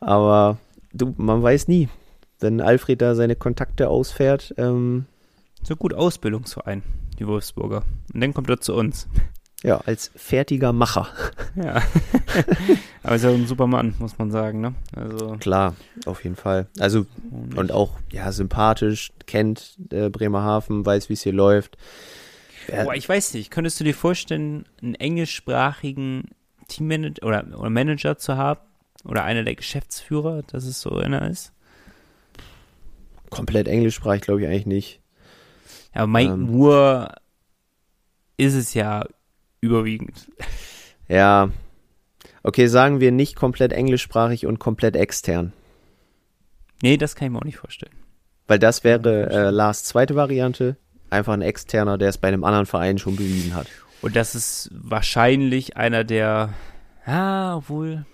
[0.00, 0.58] Aber
[0.92, 1.88] du, man weiß nie.
[2.40, 4.54] Wenn Alfred da seine Kontakte ausfährt.
[4.58, 5.06] Ähm,
[5.62, 6.82] so gut Ausbildungsverein,
[7.18, 7.82] die Wolfsburger.
[8.12, 9.08] Und dann kommt er zu uns.
[9.62, 11.08] Ja, als fertiger Macher.
[11.56, 11.82] Ja.
[13.02, 14.74] Aber ist ja ein super Mann, muss man sagen, ne?
[14.94, 15.36] Also.
[15.40, 15.74] Klar,
[16.04, 16.66] auf jeden Fall.
[16.78, 21.78] Also, und, und auch, ja, sympathisch, kennt äh, Bremerhaven, weiß, wie es hier läuft.
[22.68, 26.30] Boah, ich weiß nicht, könntest du dir vorstellen, einen englischsprachigen
[26.68, 28.60] Teammanager oder, oder Manager zu haben?
[29.04, 31.52] Oder einer der Geschäftsführer, dass es so einer ist?
[33.30, 35.00] Komplett englischsprachig glaube ich eigentlich nicht.
[35.94, 37.14] Ja, aber Mike ähm, Moore
[38.36, 39.06] ist es ja
[39.60, 40.28] überwiegend.
[41.08, 41.50] Ja.
[42.42, 45.52] Okay, sagen wir nicht komplett englischsprachig und komplett extern.
[46.82, 47.94] Nee, das kann ich mir auch nicht vorstellen.
[48.46, 50.76] Weil das wäre äh, Lars zweite Variante
[51.10, 53.68] einfach ein Externer, der es bei einem anderen Verein schon bewiesen hat.
[54.02, 56.54] Und das ist wahrscheinlich einer der,
[57.06, 58.04] ja, obwohl,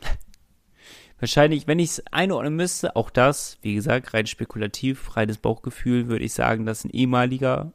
[1.20, 6.24] wahrscheinlich, wenn ich es einordnen müsste, auch das, wie gesagt, rein spekulativ, reines Bauchgefühl, würde
[6.24, 7.72] ich sagen, dass ein ehemaliger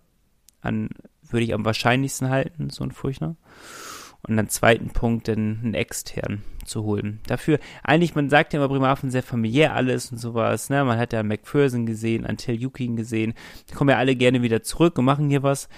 [0.62, 0.90] an,
[1.22, 3.36] würde ich am wahrscheinlichsten halten, so ein Furchner.
[4.24, 7.20] Und dann zweiten Punkt, dann einen externen zu holen.
[7.28, 10.84] Dafür, eigentlich, man sagt ja immer Bremerhaven sehr familiär alles und sowas, ne?
[10.84, 13.34] Man hat ja McPherson gesehen, Antel Yukin gesehen.
[13.70, 15.70] Die kommen ja alle gerne wieder zurück und machen hier was.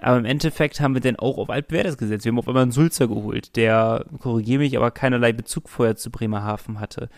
[0.00, 2.24] Aber im Endeffekt haben wir dann auch auf Altbewerdes gesetzt.
[2.24, 6.10] Wir haben auf einmal einen Sulzer geholt, der, korrigiere mich, aber keinerlei Bezug vorher zu
[6.10, 7.08] Bremerhaven hatte.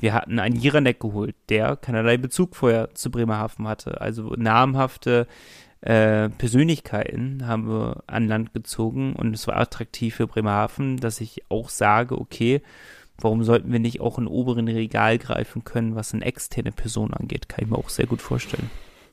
[0.00, 4.00] Wir hatten einen Jiranek geholt, der keinerlei Bezug vorher zu Bremerhaven hatte.
[4.00, 5.26] Also namhafte
[5.80, 11.42] äh, Persönlichkeiten haben wir an Land gezogen und es war attraktiv für Bremerhaven, dass ich
[11.48, 12.62] auch sage, okay,
[13.20, 17.48] warum sollten wir nicht auch in oberen Regal greifen können, was eine externe Person angeht?
[17.48, 18.70] Kann ich mir auch sehr gut vorstellen.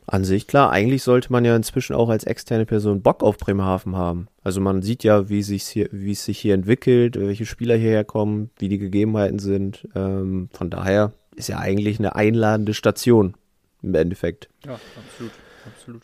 [0.07, 3.95] An sich klar, eigentlich sollte man ja inzwischen auch als externe Person Bock auf Bremerhaven
[3.95, 4.27] haben.
[4.43, 8.03] Also man sieht ja, wie, sich's hier, wie es sich hier entwickelt, welche Spieler hierher
[8.03, 9.87] kommen, wie die Gegebenheiten sind.
[9.95, 13.33] Ähm, von daher ist ja eigentlich eine einladende Station
[13.81, 14.47] im Endeffekt.
[14.63, 15.31] Ja, absolut,
[15.65, 16.03] absolut.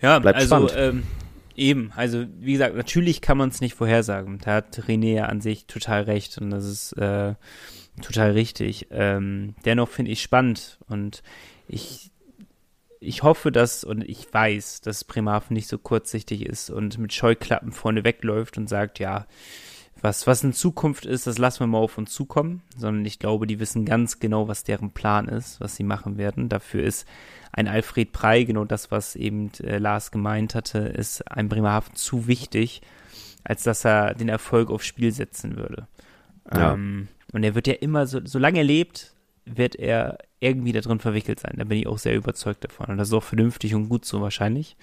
[0.00, 1.04] Ja, Bleibt also ähm,
[1.56, 4.38] eben, also wie gesagt, natürlich kann man es nicht vorhersagen.
[4.44, 7.34] Da hat René ja an sich total recht und das ist äh,
[8.00, 8.88] total richtig.
[8.90, 11.22] Ähm, dennoch finde ich spannend und
[11.68, 12.10] ich
[13.04, 17.72] ich hoffe, dass und ich weiß, dass Bremerhaven nicht so kurzsichtig ist und mit Scheuklappen
[17.72, 19.26] vorne wegläuft und sagt, ja,
[20.02, 23.46] was, was in Zukunft ist, das lassen wir mal auf uns zukommen, sondern ich glaube,
[23.46, 26.48] die wissen ganz genau, was deren Plan ist, was sie machen werden.
[26.48, 27.06] Dafür ist
[27.52, 32.26] ein Alfred Prey, genau das, was eben äh, Lars gemeint hatte, ist ein Bremerhaven zu
[32.26, 32.82] wichtig,
[33.44, 35.86] als dass er den Erfolg aufs Spiel setzen würde.
[36.52, 36.74] Ja.
[36.74, 40.98] Ähm, und er wird ja immer, so, solange er lebt, wird er irgendwie da drin
[40.98, 41.54] verwickelt sein.
[41.56, 42.86] Da bin ich auch sehr überzeugt davon.
[42.86, 44.76] Und das ist auch vernünftig und gut so wahrscheinlich.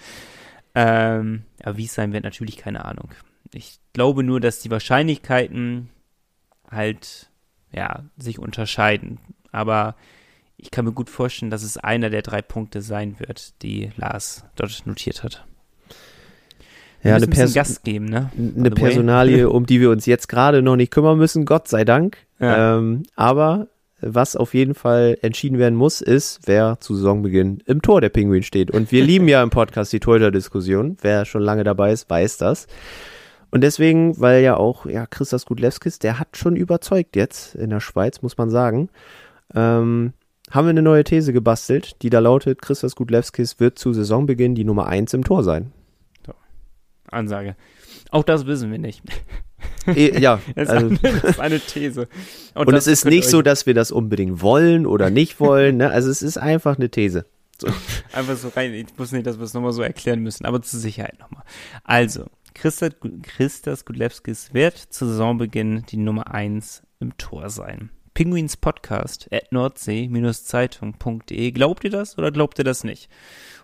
[0.75, 3.09] Ähm, aber wie es sein wird, natürlich keine Ahnung.
[3.53, 5.89] Ich glaube nur, dass die Wahrscheinlichkeiten
[6.69, 7.29] halt,
[7.71, 9.19] ja, sich unterscheiden.
[9.51, 9.95] Aber
[10.57, 14.45] ich kann mir gut vorstellen, dass es einer der drei Punkte sein wird, die Lars
[14.55, 15.45] dort notiert hat.
[17.01, 18.29] Wir ja, eine, Pers Gast geben, ne?
[18.37, 22.17] eine Personalie, um die wir uns jetzt gerade noch nicht kümmern müssen, Gott sei Dank.
[22.39, 22.77] Ja.
[22.77, 23.67] Ähm, aber
[24.01, 28.43] was auf jeden Fall entschieden werden muss, ist, wer zu Saisonbeginn im Tor der Pinguin
[28.43, 28.71] steht.
[28.71, 30.97] Und wir lieben ja im Podcast die Torhüter-Diskussion.
[31.01, 32.67] Wer schon lange dabei ist, weiß das.
[33.51, 37.79] Und deswegen, weil ja auch ja, Christas Gudlewskis, der hat schon überzeugt jetzt in der
[37.79, 38.89] Schweiz, muss man sagen.
[39.55, 40.13] Ähm,
[40.51, 44.63] haben wir eine neue These gebastelt, die da lautet, Christos Gudlewskis wird zu Saisonbeginn die
[44.63, 45.71] Nummer 1 im Tor sein.
[46.25, 46.33] So.
[47.11, 47.55] Ansage.
[48.11, 49.03] Auch das wissen wir nicht.
[49.87, 52.07] E, ja, das, also, das ist eine These.
[52.55, 55.77] Und, und es ist nicht so, dass wir das unbedingt wollen oder nicht wollen.
[55.77, 55.89] Ne?
[55.89, 57.25] Also es ist einfach eine These.
[57.61, 57.67] So.
[58.13, 58.73] Einfach so rein.
[58.73, 61.43] Ich wusste nicht, dass wir es nochmal so erklären müssen, aber zur Sicherheit nochmal.
[61.83, 62.27] Also,
[62.59, 62.89] Christa,
[63.21, 67.89] Christas Gudlewskis wird zu Saisonbeginn die Nummer 1 im Tor sein.
[68.13, 71.51] Pinguins Podcast at nordsee-zeitung.de.
[71.51, 73.09] Glaubt ihr das oder glaubt ihr das nicht?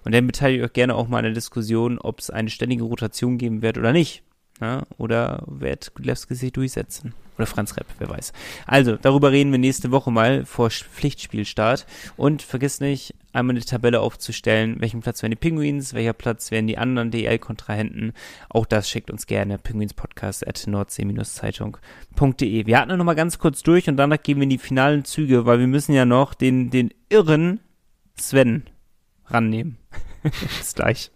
[0.06, 3.38] Und dann beteiligt euch gerne auch mal an der Diskussion, ob es eine ständige Rotation
[3.38, 4.24] geben wird oder nicht.
[4.62, 7.14] Ja, oder wird Gudlewski sich durchsetzen?
[7.38, 8.32] Oder Franz Repp, wer weiß.
[8.66, 11.86] Also, darüber reden wir nächste Woche mal vor Pflichtspielstart.
[12.16, 16.68] Und vergiss nicht, einmal eine Tabelle aufzustellen, welchen Platz werden die Penguins, welcher Platz werden
[16.68, 18.14] die anderen DL-Kontrahenten.
[18.50, 22.66] Auch das schickt uns gerne Penguinspodcast at nordsee-zeitung.de.
[22.66, 25.46] Wir hatten noch mal ganz kurz durch und danach gehen wir in die finalen Züge,
[25.46, 27.60] weil wir müssen ja noch den, den irren
[28.18, 28.64] Sven
[29.28, 29.78] rannehmen.
[30.24, 31.12] Bis gleich.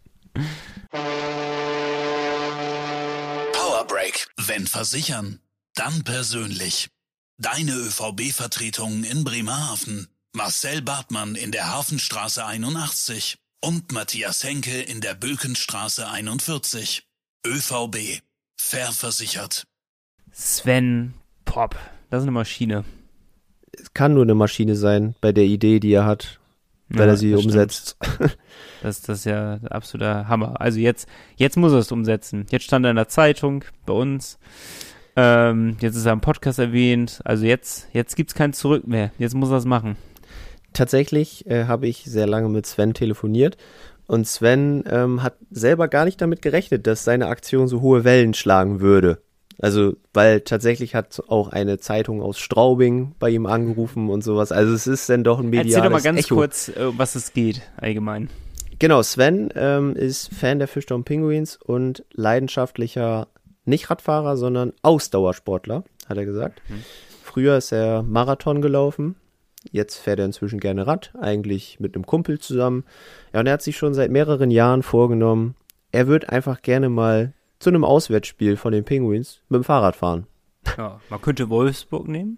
[3.53, 4.27] Power Break.
[4.37, 5.39] Wenn versichern,
[5.79, 6.89] dann persönlich.
[7.37, 10.07] Deine ÖVB-Vertretung in Bremerhaven.
[10.33, 17.03] Marcel Bartmann in der Hafenstraße 81 und Matthias Henke in der Bökenstraße 41.
[17.47, 18.21] ÖVB.
[18.59, 19.63] Fair versichert.
[20.33, 21.13] Sven
[21.45, 21.77] Pop.
[22.09, 22.83] Das ist eine Maschine.
[23.71, 26.41] Es kann nur eine Maschine sein bei der Idee, die er hat,
[26.89, 27.97] weil Ja, er sie das umsetzt.
[28.81, 30.61] Das, das ist ja der absoluter Hammer.
[30.61, 31.05] Also jetzt,
[31.35, 32.45] jetzt muss er es umsetzen.
[32.49, 34.39] Jetzt stand er in der Zeitung bei uns.
[35.21, 37.19] Ähm, jetzt ist er im Podcast erwähnt.
[37.25, 39.11] Also jetzt, jetzt gibt's kein Zurück mehr.
[39.17, 39.97] Jetzt muss er es machen.
[40.71, 43.57] Tatsächlich äh, habe ich sehr lange mit Sven telefoniert
[44.07, 48.33] und Sven ähm, hat selber gar nicht damit gerechnet, dass seine Aktion so hohe Wellen
[48.33, 49.21] schlagen würde.
[49.61, 54.53] Also, weil tatsächlich hat auch eine Zeitung aus Straubing bei ihm angerufen und sowas.
[54.53, 56.35] Also es ist dann doch ein mediales Erzähl doch mal ganz Echo.
[56.35, 58.29] kurz, äh, was es geht, allgemein.
[58.77, 63.27] Genau, Sven ähm, ist Fan der Fischtown Penguins und leidenschaftlicher
[63.69, 66.61] nicht Radfahrer, sondern Ausdauersportler, hat er gesagt.
[67.23, 69.15] Früher ist er Marathon gelaufen,
[69.71, 72.83] jetzt fährt er inzwischen gerne Rad, eigentlich mit einem Kumpel zusammen.
[73.33, 75.55] Ja, und er hat sich schon seit mehreren Jahren vorgenommen,
[75.91, 80.27] er wird einfach gerne mal zu einem Auswärtsspiel von den Penguins mit dem Fahrrad fahren.
[80.77, 82.37] Ja, man könnte Wolfsburg nehmen.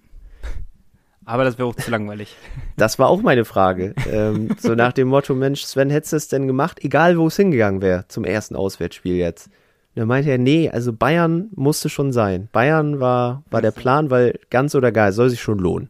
[1.26, 2.36] Aber das wäre auch zu langweilig.
[2.78, 3.94] Das war auch meine Frage.
[4.10, 7.36] ähm, so nach dem Motto, Mensch, Sven, hättest du es denn gemacht, egal wo es
[7.36, 9.50] hingegangen wäre, zum ersten Auswärtsspiel jetzt?
[9.94, 12.48] Und dann meinte er, nee, also Bayern musste schon sein.
[12.52, 15.90] Bayern war, war der Plan, weil ganz oder gar, es soll sich schon lohnen.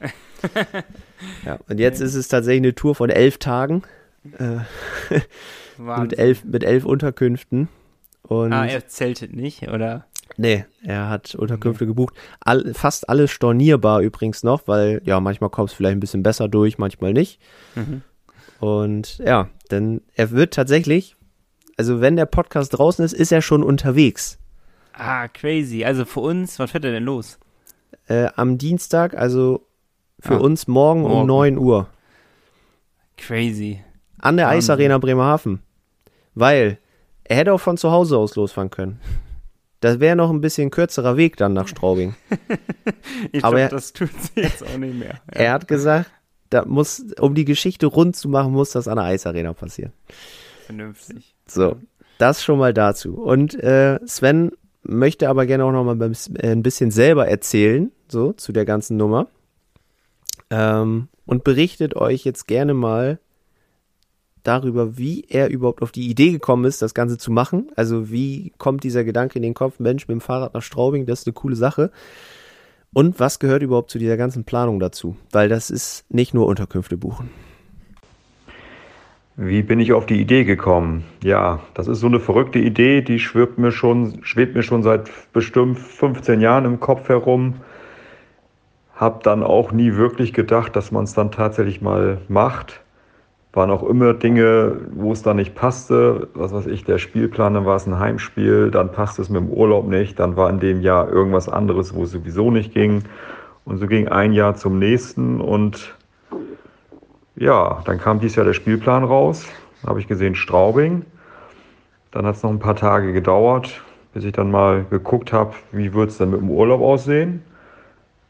[1.44, 3.82] ja, und jetzt ist es tatsächlich eine Tour von elf Tagen
[4.38, 4.58] äh,
[6.00, 7.68] mit, elf, mit elf Unterkünften.
[8.22, 10.06] Und Ah, er zeltet nicht, oder?
[10.36, 12.14] Nee, er hat Unterkünfte gebucht.
[12.40, 16.48] All, fast alles stornierbar übrigens noch, weil ja, manchmal kommt es vielleicht ein bisschen besser
[16.48, 17.40] durch, manchmal nicht.
[17.74, 18.02] Mhm.
[18.60, 21.16] Und ja, denn er wird tatsächlich,
[21.80, 24.36] also wenn der Podcast draußen ist, ist er schon unterwegs.
[24.92, 25.82] Ah, crazy.
[25.82, 27.38] Also für uns, wann fährt er denn los?
[28.06, 29.64] Äh, am Dienstag, also
[30.20, 31.26] für Ah, uns morgen, um morgen.
[31.26, 31.86] 9 Uhr.
[33.16, 33.82] Crazy.
[34.18, 34.58] An der Wahnsinn.
[34.58, 35.62] Eisarena Bremerhaven.
[36.34, 36.76] Weil
[37.24, 39.00] er hätte auch von zu Hause aus losfahren können.
[39.80, 42.14] Das wäre noch ein bisschen kürzerer Weg dann nach Straubing.
[43.32, 45.14] Ich Aber glaube, das tut sie jetzt auch nicht mehr.
[45.14, 46.10] Ja, Er hat gesagt,
[46.50, 49.92] da muss, um die Geschichte rund zu machen, muss das an der Eisarena passieren.
[50.66, 51.34] vernünftig.
[51.50, 51.76] So,
[52.18, 53.14] das schon mal dazu.
[53.14, 58.32] Und äh, Sven möchte aber gerne auch noch mal äh, ein bisschen selber erzählen, so
[58.32, 59.26] zu der ganzen Nummer.
[60.50, 63.18] Ähm, und berichtet euch jetzt gerne mal
[64.42, 67.70] darüber, wie er überhaupt auf die Idee gekommen ist, das Ganze zu machen.
[67.76, 71.20] Also wie kommt dieser Gedanke in den Kopf, Mensch, mit dem Fahrrad nach Straubing, das
[71.20, 71.90] ist eine coole Sache.
[72.92, 75.16] Und was gehört überhaupt zu dieser ganzen Planung dazu?
[75.30, 77.30] Weil das ist nicht nur Unterkünfte buchen.
[79.42, 81.02] Wie bin ich auf die Idee gekommen?
[81.24, 85.10] Ja, das ist so eine verrückte Idee, die schwebt mir schon, schwebt mir schon seit
[85.32, 87.54] bestimmt 15 Jahren im Kopf herum.
[88.94, 92.82] Hab dann auch nie wirklich gedacht, dass man es dann tatsächlich mal macht.
[93.54, 96.28] Waren auch immer Dinge, wo es dann nicht passte.
[96.34, 99.48] Was weiß ich, der Spielplan, dann war es ein Heimspiel, dann passte es mit dem
[99.48, 103.04] Urlaub nicht, dann war in dem Jahr irgendwas anderes, wo es sowieso nicht ging.
[103.64, 105.96] Und so ging ein Jahr zum nächsten und
[107.40, 109.46] ja, dann kam dieses Jahr der Spielplan raus.
[109.86, 111.06] Habe ich gesehen Straubing.
[112.10, 113.80] Dann hat es noch ein paar Tage gedauert,
[114.12, 117.42] bis ich dann mal geguckt habe, wie wird es denn mit dem Urlaub aussehen.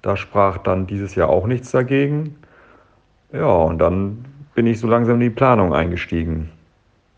[0.00, 2.36] Da sprach dann dieses Jahr auch nichts dagegen.
[3.32, 6.50] Ja, und dann bin ich so langsam in die Planung eingestiegen.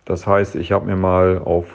[0.06, 1.66] Das heißt, ich habe mir mal auf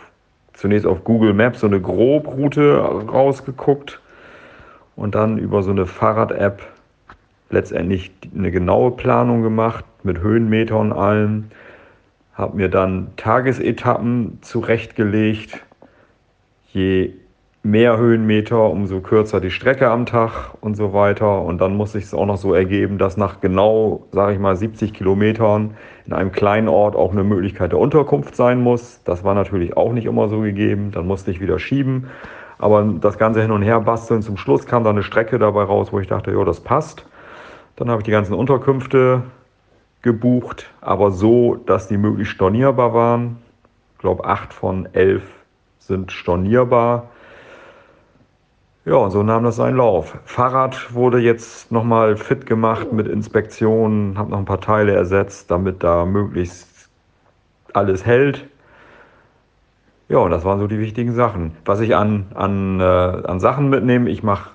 [0.54, 4.02] zunächst auf Google Maps so eine Grobroute rausgeguckt
[4.96, 6.64] und dann über so eine Fahrrad-App
[7.52, 11.46] letztendlich eine genaue Planung gemacht mit Höhenmeter und allem.
[12.34, 15.64] Habe mir dann Tagesetappen zurechtgelegt.
[16.72, 17.14] Je
[17.64, 21.42] mehr Höhenmeter, umso kürzer die Strecke am Tag und so weiter.
[21.42, 24.56] Und dann muss sich es auch noch so ergeben, dass nach genau, sage ich mal,
[24.56, 29.02] 70 Kilometern in einem kleinen Ort auch eine Möglichkeit der Unterkunft sein muss.
[29.04, 30.92] Das war natürlich auch nicht immer so gegeben.
[30.92, 32.08] Dann musste ich wieder schieben.
[32.58, 34.22] Aber das Ganze hin und her basteln.
[34.22, 37.06] Zum Schluss kam da eine Strecke dabei raus, wo ich dachte, ja, das passt.
[37.76, 39.24] Dann habe ich die ganzen Unterkünfte
[40.02, 43.38] gebucht, aber so, dass die möglichst stornierbar waren.
[43.94, 45.24] Ich glaube, acht von elf
[45.80, 47.10] sind stornierbar.
[48.86, 50.18] Ja, und so nahm das seinen Lauf.
[50.24, 55.84] Fahrrad wurde jetzt nochmal fit gemacht mit Inspektionen, habe noch ein paar Teile ersetzt, damit
[55.84, 56.90] da möglichst
[57.74, 58.48] alles hält.
[60.10, 61.58] Ja, und das waren so die wichtigen Sachen.
[61.66, 64.52] Was ich an, an, äh, an Sachen mitnehme, ich mache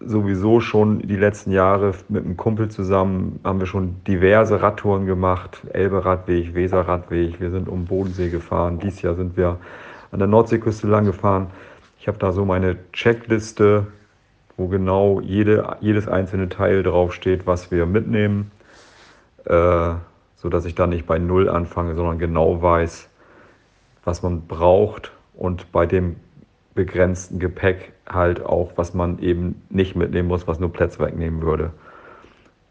[0.00, 5.62] sowieso schon die letzten Jahre mit einem Kumpel zusammen, haben wir schon diverse Radtouren gemacht.
[5.72, 8.78] Elbe-Radweg, Weser-Radweg, wir sind um Bodensee gefahren.
[8.78, 9.58] Dieses Jahr sind wir
[10.12, 11.48] an der Nordseeküste lang gefahren.
[11.98, 13.86] Ich habe da so meine Checkliste,
[14.56, 18.50] wo genau jede, jedes einzelne Teil draufsteht, was wir mitnehmen,
[19.44, 19.94] äh,
[20.36, 23.08] sodass ich da nicht bei Null anfange, sondern genau weiß,
[24.04, 26.16] was man braucht und bei dem
[26.76, 31.72] begrenzten Gepäck halt auch, was man eben nicht mitnehmen muss, was nur Plätze wegnehmen würde.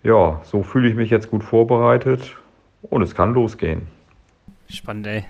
[0.03, 2.37] Ja, so fühle ich mich jetzt gut vorbereitet
[2.83, 3.87] und es kann losgehen.
[4.69, 5.25] Spannend, ey.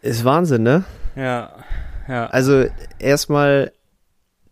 [0.00, 0.84] Ist Wahnsinn, ne?
[1.16, 1.50] Ja,
[2.08, 2.26] ja.
[2.26, 2.64] Also
[2.98, 3.72] erstmal,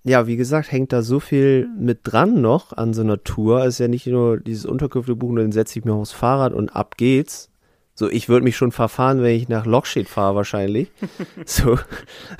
[0.02, 3.60] ja, wie gesagt, hängt da so viel mit dran noch an so einer Tour.
[3.60, 6.74] Es ist ja nicht nur dieses Unterkünfte buchen, dann setze ich mir aufs Fahrrad und
[6.74, 7.50] ab geht's.
[7.96, 10.90] So, ich würde mich schon verfahren, wenn ich nach Lockstedt fahre wahrscheinlich.
[11.46, 11.78] so,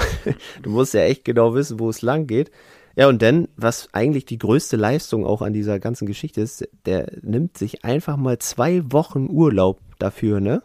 [0.62, 2.50] du musst ja echt genau wissen, wo es lang geht.
[2.96, 7.10] Ja, und dann, was eigentlich die größte Leistung auch an dieser ganzen Geschichte ist, der
[7.22, 10.62] nimmt sich einfach mal zwei Wochen Urlaub dafür, ne?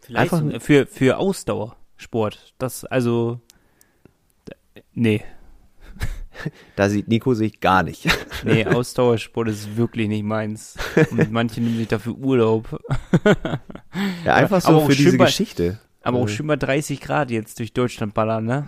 [0.00, 2.54] Vielleicht einfach- für, für Ausdauersport.
[2.58, 3.40] Das, also,
[4.92, 5.22] nee.
[6.76, 8.06] Da sieht Nico sich gar nicht.
[8.44, 10.76] Nee, Ausdauersport ist wirklich nicht meins.
[11.10, 12.78] Und manche nehmen sich dafür Urlaub.
[14.24, 15.78] Ja, einfach so für diese bei- Geschichte.
[16.02, 18.66] Aber auch schön bei 30 Grad jetzt durch Deutschland ballern, ne?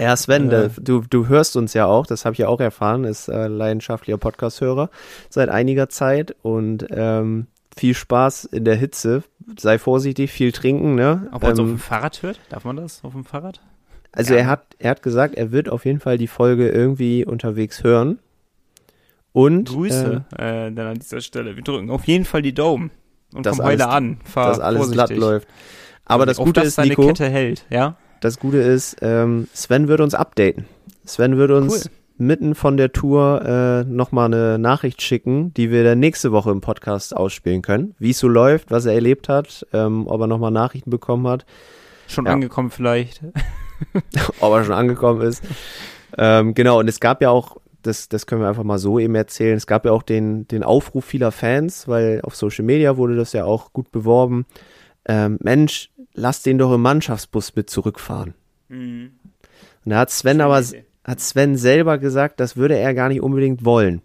[0.00, 0.68] Ja, Sven, Ja.
[0.68, 4.18] du, du hörst uns ja auch, das habe ich ja auch erfahren, ist äh, leidenschaftlicher
[4.18, 4.90] Podcast-Hörer
[5.30, 7.46] seit einiger Zeit und ähm,
[7.76, 9.24] viel Spaß in der Hitze.
[9.58, 11.28] Sei vorsichtig, viel trinken, ne?
[11.32, 12.38] Ob man es auf dem Ähm, Fahrrad hört?
[12.50, 13.60] Darf man das auf dem Fahrrad?
[14.16, 14.40] Also ja.
[14.40, 18.18] er hat, er hat gesagt, er wird auf jeden Fall die Folge irgendwie unterwegs hören.
[19.32, 21.56] Und Grüße äh, äh, dann an dieser Stelle.
[21.56, 22.90] Wir drücken auf jeden Fall die Daumen.
[23.34, 24.18] Und Dass komm heute an.
[24.24, 25.18] Fahr dass alles glatt vorsichtig.
[25.20, 25.48] läuft.
[26.06, 27.96] Aber das Gute ist, Nico, Kette hält, ja?
[28.20, 30.64] das Gute ist, ähm, Sven wird uns updaten.
[31.04, 31.90] Sven wird uns Cool.
[32.16, 36.60] mitten von der Tour äh, nochmal eine Nachricht schicken, die wir dann nächste Woche im
[36.60, 37.94] Podcast ausspielen können.
[37.98, 41.44] Wie es so läuft, was er erlebt hat, ähm, ob er nochmal Nachrichten bekommen hat,
[42.08, 42.32] Schon Ja.
[42.32, 43.20] angekommen vielleicht.
[44.40, 45.42] ob er schon angekommen ist.
[46.16, 49.14] Ähm, genau, und es gab ja auch, das, das können wir einfach mal so eben
[49.14, 53.16] erzählen, es gab ja auch den, den Aufruf vieler Fans, weil auf Social Media wurde
[53.16, 54.46] das ja auch gut beworben.
[55.06, 58.34] Ähm, Mensch, lass den doch im Mannschaftsbus mit zurückfahren.
[59.84, 60.62] Und da hat Sven aber
[61.04, 64.02] hat Sven selber gesagt, das würde er gar nicht unbedingt wollen.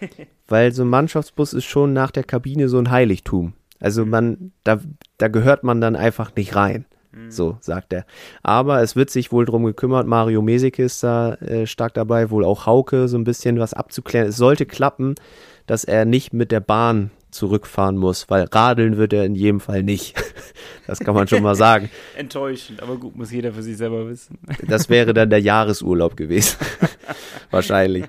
[0.48, 3.54] Weil so ein Mannschaftsbus ist schon nach der Kabine so ein Heiligtum.
[3.78, 4.80] Also man, da,
[5.18, 6.86] da gehört man dann einfach nicht rein.
[7.28, 8.06] So, sagt er.
[8.42, 10.06] Aber es wird sich wohl drum gekümmert.
[10.06, 14.28] Mario Mesik ist da äh, stark dabei, wohl auch Hauke, so ein bisschen was abzuklären.
[14.28, 15.14] Es sollte klappen,
[15.66, 19.82] dass er nicht mit der Bahn zurückfahren muss, weil radeln wird er in jedem Fall
[19.82, 20.14] nicht.
[20.86, 21.88] Das kann man schon mal sagen.
[22.16, 24.38] Enttäuschend, aber gut, muss jeder für sich selber wissen.
[24.68, 26.58] Das wäre dann der Jahresurlaub gewesen.
[27.50, 28.04] Wahrscheinlich.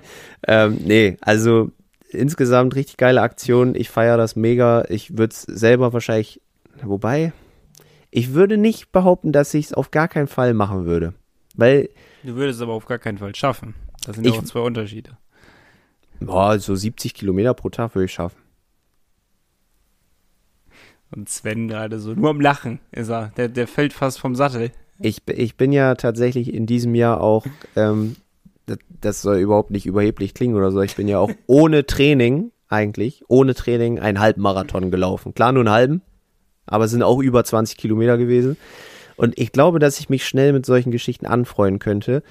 [0.46, 1.70] Ähm, nee, also
[2.10, 3.74] insgesamt richtig geile Aktion.
[3.74, 4.84] Ich feiere das mega.
[4.90, 6.42] Ich würde es selber wahrscheinlich,
[6.82, 7.32] wobei,
[8.10, 11.14] ich würde nicht behaupten, dass ich es auf gar keinen Fall machen würde.
[11.54, 11.88] Weil,
[12.22, 13.74] Du würdest es aber auf gar keinen Fall schaffen.
[14.04, 15.16] Das sind ja auch zwei Unterschiede.
[16.20, 18.38] boah, so 70 Kilometer pro Tag würde ich schaffen.
[21.14, 23.28] Und Sven gerade so nur am Lachen ist er.
[23.36, 24.72] Der, der fällt fast vom Sattel.
[24.98, 27.46] Ich, ich bin ja tatsächlich in diesem Jahr auch,
[27.76, 28.16] ähm,
[28.66, 32.50] das, das soll überhaupt nicht überheblich klingen oder so, ich bin ja auch ohne Training
[32.68, 35.32] eigentlich, ohne Training einen Halbmarathon gelaufen.
[35.34, 36.02] Klar, nur einen halben,
[36.66, 38.56] aber es sind auch über 20 Kilometer gewesen.
[39.16, 42.22] Und ich glaube, dass ich mich schnell mit solchen Geschichten anfreuen könnte,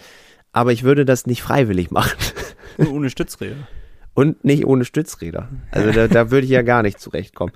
[0.52, 2.18] aber ich würde das nicht freiwillig machen.
[2.78, 3.68] Und ohne Stützräder.
[4.14, 5.50] Und nicht ohne Stützräder.
[5.72, 7.54] Also da, da würde ich ja gar nicht zurechtkommen.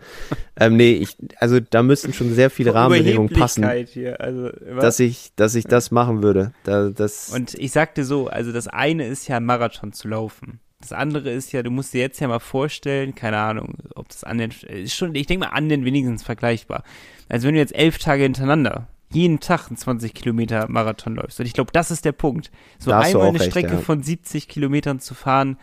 [0.57, 4.49] Ähm, nee, ich, also da müssten schon sehr viele Rahmenbedingungen passen, Hier, also,
[4.81, 6.51] dass ich, dass ich das machen würde.
[6.65, 10.59] Da, das, Und ich sagte so, also das eine ist ja ein Marathon zu laufen.
[10.79, 14.23] Das andere ist ja, du musst dir jetzt ja mal vorstellen, keine Ahnung, ob das
[14.23, 16.83] an den, ist schon, ich denke mal an den wenigstens vergleichbar.
[17.27, 21.39] Also wenn du jetzt elf Tage hintereinander jeden Tag einen 20 Kilometer Marathon läufst.
[21.39, 22.51] Und ich glaube, das ist der Punkt.
[22.77, 23.79] So einmal eine recht, Strecke ja.
[23.79, 25.57] von 70 Kilometern zu fahren,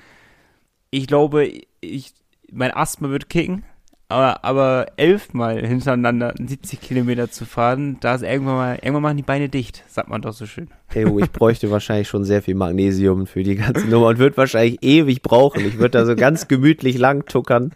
[0.91, 1.51] ich glaube,
[1.81, 2.13] ich,
[2.51, 3.65] mein Asthma wird kicken.
[4.09, 9.25] Aber, aber elfmal hintereinander 70 Kilometer zu fahren, da ist irgendwann mal, irgendwann machen die
[9.25, 10.69] Beine dicht, sagt man doch so schön.
[10.95, 14.37] Ey, oh, ich bräuchte wahrscheinlich schon sehr viel Magnesium für die ganze Nummer und würde
[14.37, 15.67] wahrscheinlich ewig brauchen.
[15.67, 17.73] Ich würde da so ganz gemütlich lang tuckern.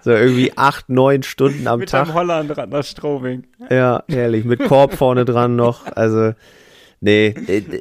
[0.00, 2.06] So irgendwie acht, neun Stunden am Mit Tag.
[2.06, 3.44] einem Hollandrad nach Straubing.
[3.68, 5.84] Ja, ehrlich, mit Korb vorne dran noch.
[5.94, 6.32] Also,
[7.02, 7.34] nee,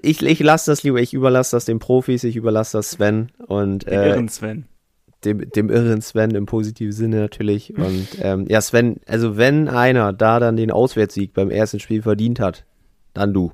[0.04, 3.86] ich, ich lasse das lieber, ich überlasse das den Profis, ich überlasse das Sven und
[3.86, 4.66] Der äh, Irren Sven.
[5.26, 7.78] Dem, dem irren Sven im positiven Sinne natürlich.
[7.78, 12.40] Und ähm, ja, Sven, also wenn einer da dann den Auswärtssieg beim ersten Spiel verdient
[12.40, 12.66] hat,
[13.14, 13.52] dann du.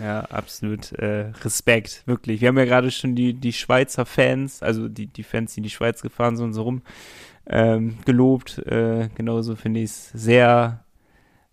[0.00, 2.40] Ja, absolut äh, Respekt, wirklich.
[2.40, 5.64] Wir haben ja gerade schon die, die Schweizer Fans, also die, die Fans, die in
[5.64, 6.82] die Schweiz gefahren sind und so rum,
[7.46, 8.58] ähm, gelobt.
[8.58, 10.84] Äh, genauso finde ich es sehr,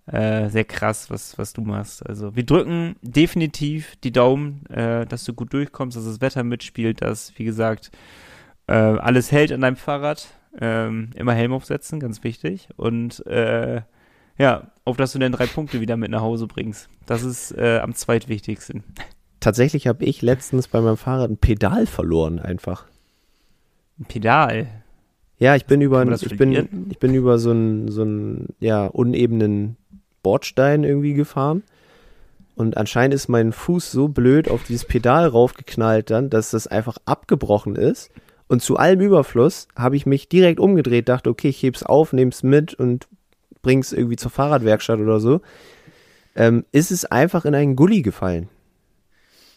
[0.06, 2.06] äh, sehr krass, was, was du machst.
[2.06, 7.02] Also wir drücken definitiv die Daumen, äh, dass du gut durchkommst, dass das Wetter mitspielt,
[7.02, 7.90] dass, wie gesagt,
[8.68, 10.28] äh, alles hält an deinem Fahrrad.
[10.60, 12.70] Ähm, immer Helm aufsetzen, ganz wichtig.
[12.78, 13.82] Und äh,
[14.38, 16.90] ja, auf dass du dann drei Punkte wieder mit nach Hause bringst.
[17.06, 18.84] Das ist äh, am zweitwichtigsten.
[19.40, 22.86] Tatsächlich habe ich letztens bei meinem Fahrrad ein Pedal verloren einfach.
[24.00, 24.68] Ein Pedal.
[25.38, 29.76] Ja, ich bin über, ich bin, ich bin über so einen, so einen, ja, unebenen
[30.24, 31.64] Bordstein irgendwie gefahren.
[32.56, 36.98] Und anscheinend ist mein Fuß so blöd auf dieses Pedal raufgeknallt dann, dass das einfach
[37.06, 38.12] abgebrochen ist.
[38.48, 42.44] Und zu allem Überfluss habe ich mich direkt umgedreht, dachte, okay, ich heb's auf, nehm's
[42.44, 43.08] mit und
[43.62, 45.42] bring's irgendwie zur Fahrradwerkstatt oder so.
[46.36, 48.50] Ähm, ist es einfach in einen Gully gefallen.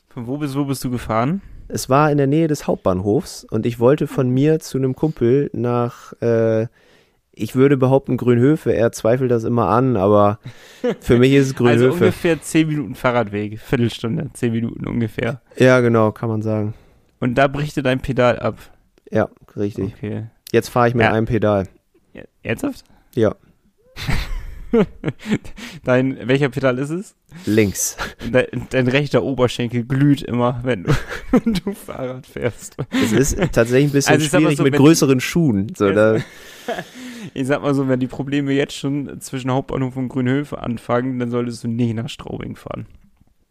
[0.09, 1.43] Von wo bis wo bist du gefahren?
[1.68, 5.51] Es war in der Nähe des Hauptbahnhofs und ich wollte von mir zu einem Kumpel
[5.53, 6.66] nach, äh,
[7.32, 8.72] ich würde behaupten Grünhöfe.
[8.74, 10.39] Er zweifelt das immer an, aber
[11.01, 12.05] für mich ist es Also Grünhöfe.
[12.05, 13.61] ungefähr zehn Minuten Fahrradweg.
[13.61, 15.43] Viertelstunde, zehn Minuten ungefähr.
[15.59, 16.72] ja, genau, kann man sagen.
[17.20, 18.57] Und da bricht dir dein Pedal ab.
[19.11, 19.94] Ja, richtig.
[19.96, 20.26] Okay.
[20.52, 21.12] Jetzt fahre ich mit Ja.
[21.12, 21.66] einem Pedal.
[22.42, 22.84] Ernsthaft?
[23.14, 23.34] Ja,
[25.84, 27.14] Dein, welcher Pedal ist es?
[27.46, 27.96] links.
[28.30, 30.92] Dein, dein rechter Oberschenkel glüht immer, wenn du,
[31.30, 32.76] wenn du Fahrrad fährst.
[32.90, 35.72] Es ist tatsächlich ein bisschen Also schwierig so, mit größeren Schuhen.
[35.76, 36.16] So, da,
[37.34, 41.30] Ich sag mal so, wenn die Probleme jetzt schon zwischen Hauptbahnhof und Grünhöfe anfangen, dann
[41.30, 42.86] solltest du nicht nach Straubing fahren.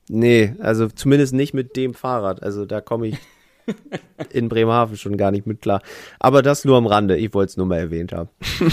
[0.09, 2.43] nee, also zumindest nicht mit dem Fahrrad.
[2.43, 3.17] Also da komme ich
[4.31, 5.81] in Bremerhaven schon gar nicht mit klar.
[6.19, 7.17] Aber das nur am Rande.
[7.17, 8.29] Ich wollte es nur mal erwähnt haben.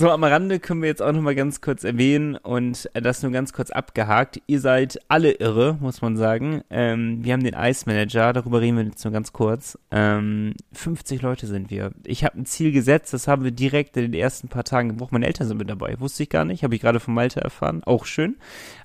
[0.00, 3.32] So, am Rande können wir jetzt auch nochmal ganz kurz erwähnen und äh, das nur
[3.32, 4.40] ganz kurz abgehakt.
[4.46, 6.62] Ihr seid alle irre, muss man sagen.
[6.70, 9.78] Ähm, wir haben den Ice Manager, darüber reden wir jetzt nur ganz kurz.
[9.90, 11.90] Ähm, 50 Leute sind wir.
[12.06, 15.12] Ich habe ein Ziel gesetzt, das haben wir direkt in den ersten paar Tagen gebrochen.
[15.12, 17.82] Meine Eltern sind mit dabei, wusste ich gar nicht, habe ich gerade von Malte erfahren,
[17.84, 18.36] auch schön.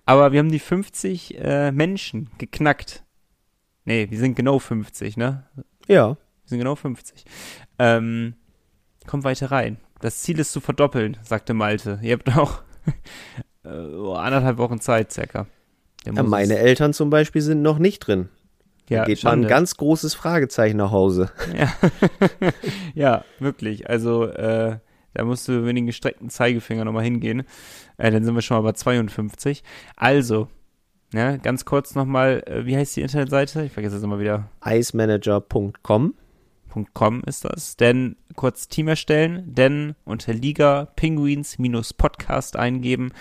[0.06, 3.05] Aber wir haben die 50 äh, Menschen geknackt.
[3.86, 5.44] Nee, wir sind genau 50, ne?
[5.88, 7.24] Ja, Wir sind genau 50.
[7.80, 8.34] Ähm,
[9.08, 9.78] kommt weiter rein.
[10.02, 12.00] Das Ziel ist zu verdoppeln, sagte Malte.
[12.02, 12.64] Ihr habt noch
[13.64, 15.48] äh, oh, anderthalb Wochen Zeit, circa.
[16.06, 18.30] Ja meine Eltern zum Beispiel sind noch nicht drin.
[18.90, 19.48] ja, da geht man Schande.
[19.48, 21.32] ein ganz großes Fragezeichen nach Hause.
[21.58, 21.74] Ja,
[22.94, 23.90] ja wirklich.
[23.90, 24.78] Also, äh,
[25.14, 27.44] da musst du mit den gestreckten Zeigefinger nochmal hingehen.
[27.98, 29.64] Äh, dann sind wir schon mal bei 52.
[29.96, 30.48] Also,
[31.14, 33.64] ne, ganz kurz nochmal, äh, wie heißt die Internetseite?
[33.64, 34.50] Ich vergesse es immer wieder.
[34.64, 36.14] icemanager.com.
[36.94, 37.78] .com ist das.
[37.78, 43.12] Denn kurz Team erstellen, denn unter Liga Penguins-Podcast eingeben,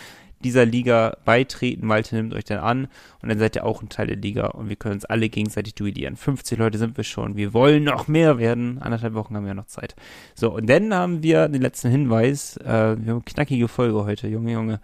[0.44, 1.86] dieser Liga beitreten.
[1.86, 2.88] Malte nimmt euch dann an
[3.22, 5.74] und dann seid ihr auch ein Teil der Liga und wir können uns alle gegenseitig
[5.74, 6.16] duellieren.
[6.16, 7.36] 50 Leute sind wir schon.
[7.36, 8.78] Wir wollen noch mehr werden.
[8.78, 9.96] Anderthalb Wochen haben wir noch Zeit.
[10.34, 12.58] So, und dann haben wir den letzten Hinweis.
[12.58, 14.80] Äh, wir haben eine knackige Folge heute, Junge, Junge.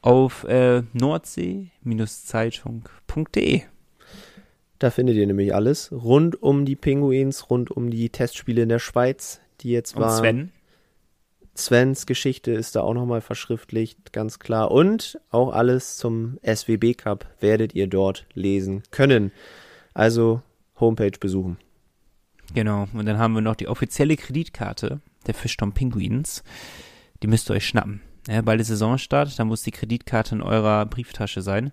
[0.00, 3.62] Auf äh, nordsee-zeitung.de.
[4.78, 8.78] Da findet ihr nämlich alles rund um die Pinguins, rund um die Testspiele in der
[8.78, 10.18] Schweiz, die jetzt Und waren.
[10.18, 10.52] Sven.
[11.56, 14.70] Svens Geschichte ist da auch nochmal verschriftlicht, ganz klar.
[14.70, 19.32] Und auch alles zum SWB Cup werdet ihr dort lesen können.
[19.92, 20.42] Also
[20.78, 21.58] Homepage besuchen.
[22.54, 26.44] Genau, und dann haben wir noch die offizielle Kreditkarte der Fischtown Pinguins.
[27.22, 28.00] Die müsst ihr euch schnappen.
[28.28, 31.72] Ja, bald ist Saisonstart, da muss die Kreditkarte in eurer Brieftasche sein.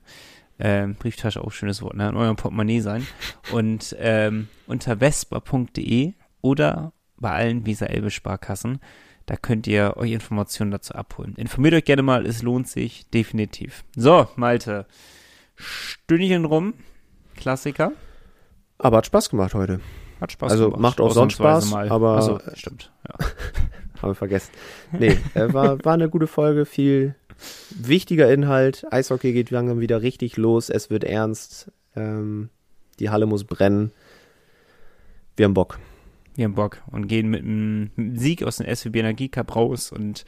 [0.57, 2.07] Ähm, Brieftasche auch schönes Wort, ne?
[2.07, 3.05] In eurem Portemonnaie sein.
[3.51, 8.79] Und ähm, unter vespa.de oder bei allen Visa Elbe Sparkassen,
[9.25, 11.33] da könnt ihr euch Informationen dazu abholen.
[11.35, 13.83] Informiert euch gerne mal, es lohnt sich definitiv.
[13.97, 14.85] So, Malte.
[15.55, 16.73] Stündchen rum.
[17.35, 17.91] Klassiker.
[18.77, 19.81] Aber hat Spaß gemacht heute.
[20.21, 20.81] Hat Spaß Also gemacht.
[20.81, 22.93] macht auch sonst Spaß, aber- Also, stimmt.
[23.09, 23.15] Ja.
[24.01, 24.51] Haben wir vergessen.
[24.91, 27.15] Nee, äh, war, war eine gute Folge, viel,
[27.69, 28.85] wichtiger Inhalt.
[28.91, 30.69] Eishockey geht langsam wieder richtig los.
[30.69, 31.71] Es wird ernst.
[31.95, 32.49] Ähm,
[32.99, 33.91] die Halle muss brennen.
[35.35, 35.79] Wir haben Bock.
[36.35, 40.25] Wir haben Bock und gehen mit einem Sieg aus dem SWB Energie Cup raus und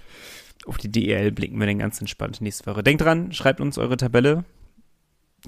[0.65, 2.84] auf die DEL blicken wir dann ganz entspannt nächste Woche.
[2.84, 4.45] Denkt dran, schreibt uns eure Tabelle.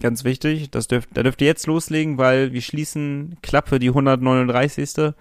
[0.01, 5.13] Ganz wichtig, das dürft, da dürft ihr jetzt loslegen, weil wir schließen Klappe die 139.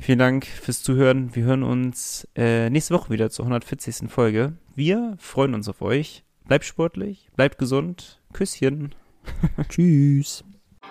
[0.00, 1.34] Vielen Dank fürs Zuhören.
[1.34, 4.10] Wir hören uns äh, nächste Woche wieder zur 140.
[4.10, 4.54] Folge.
[4.74, 6.24] Wir freuen uns auf euch.
[6.46, 8.20] Bleibt sportlich, bleibt gesund.
[8.32, 8.94] Küsschen.
[9.68, 10.42] Tschüss.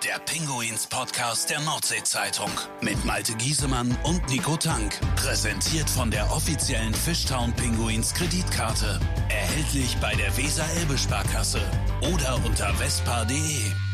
[0.06, 2.52] Der Pinguins Podcast der Nordsee-Zeitung
[2.82, 4.94] mit Malte Giesemann und Nico Tank.
[5.18, 9.00] Präsentiert von der offiziellen Fishtown Pinguins Kreditkarte.
[9.30, 11.60] Erhältlich bei der Weser-Elbe-Sparkasse
[12.14, 13.89] oder unter vespa.de.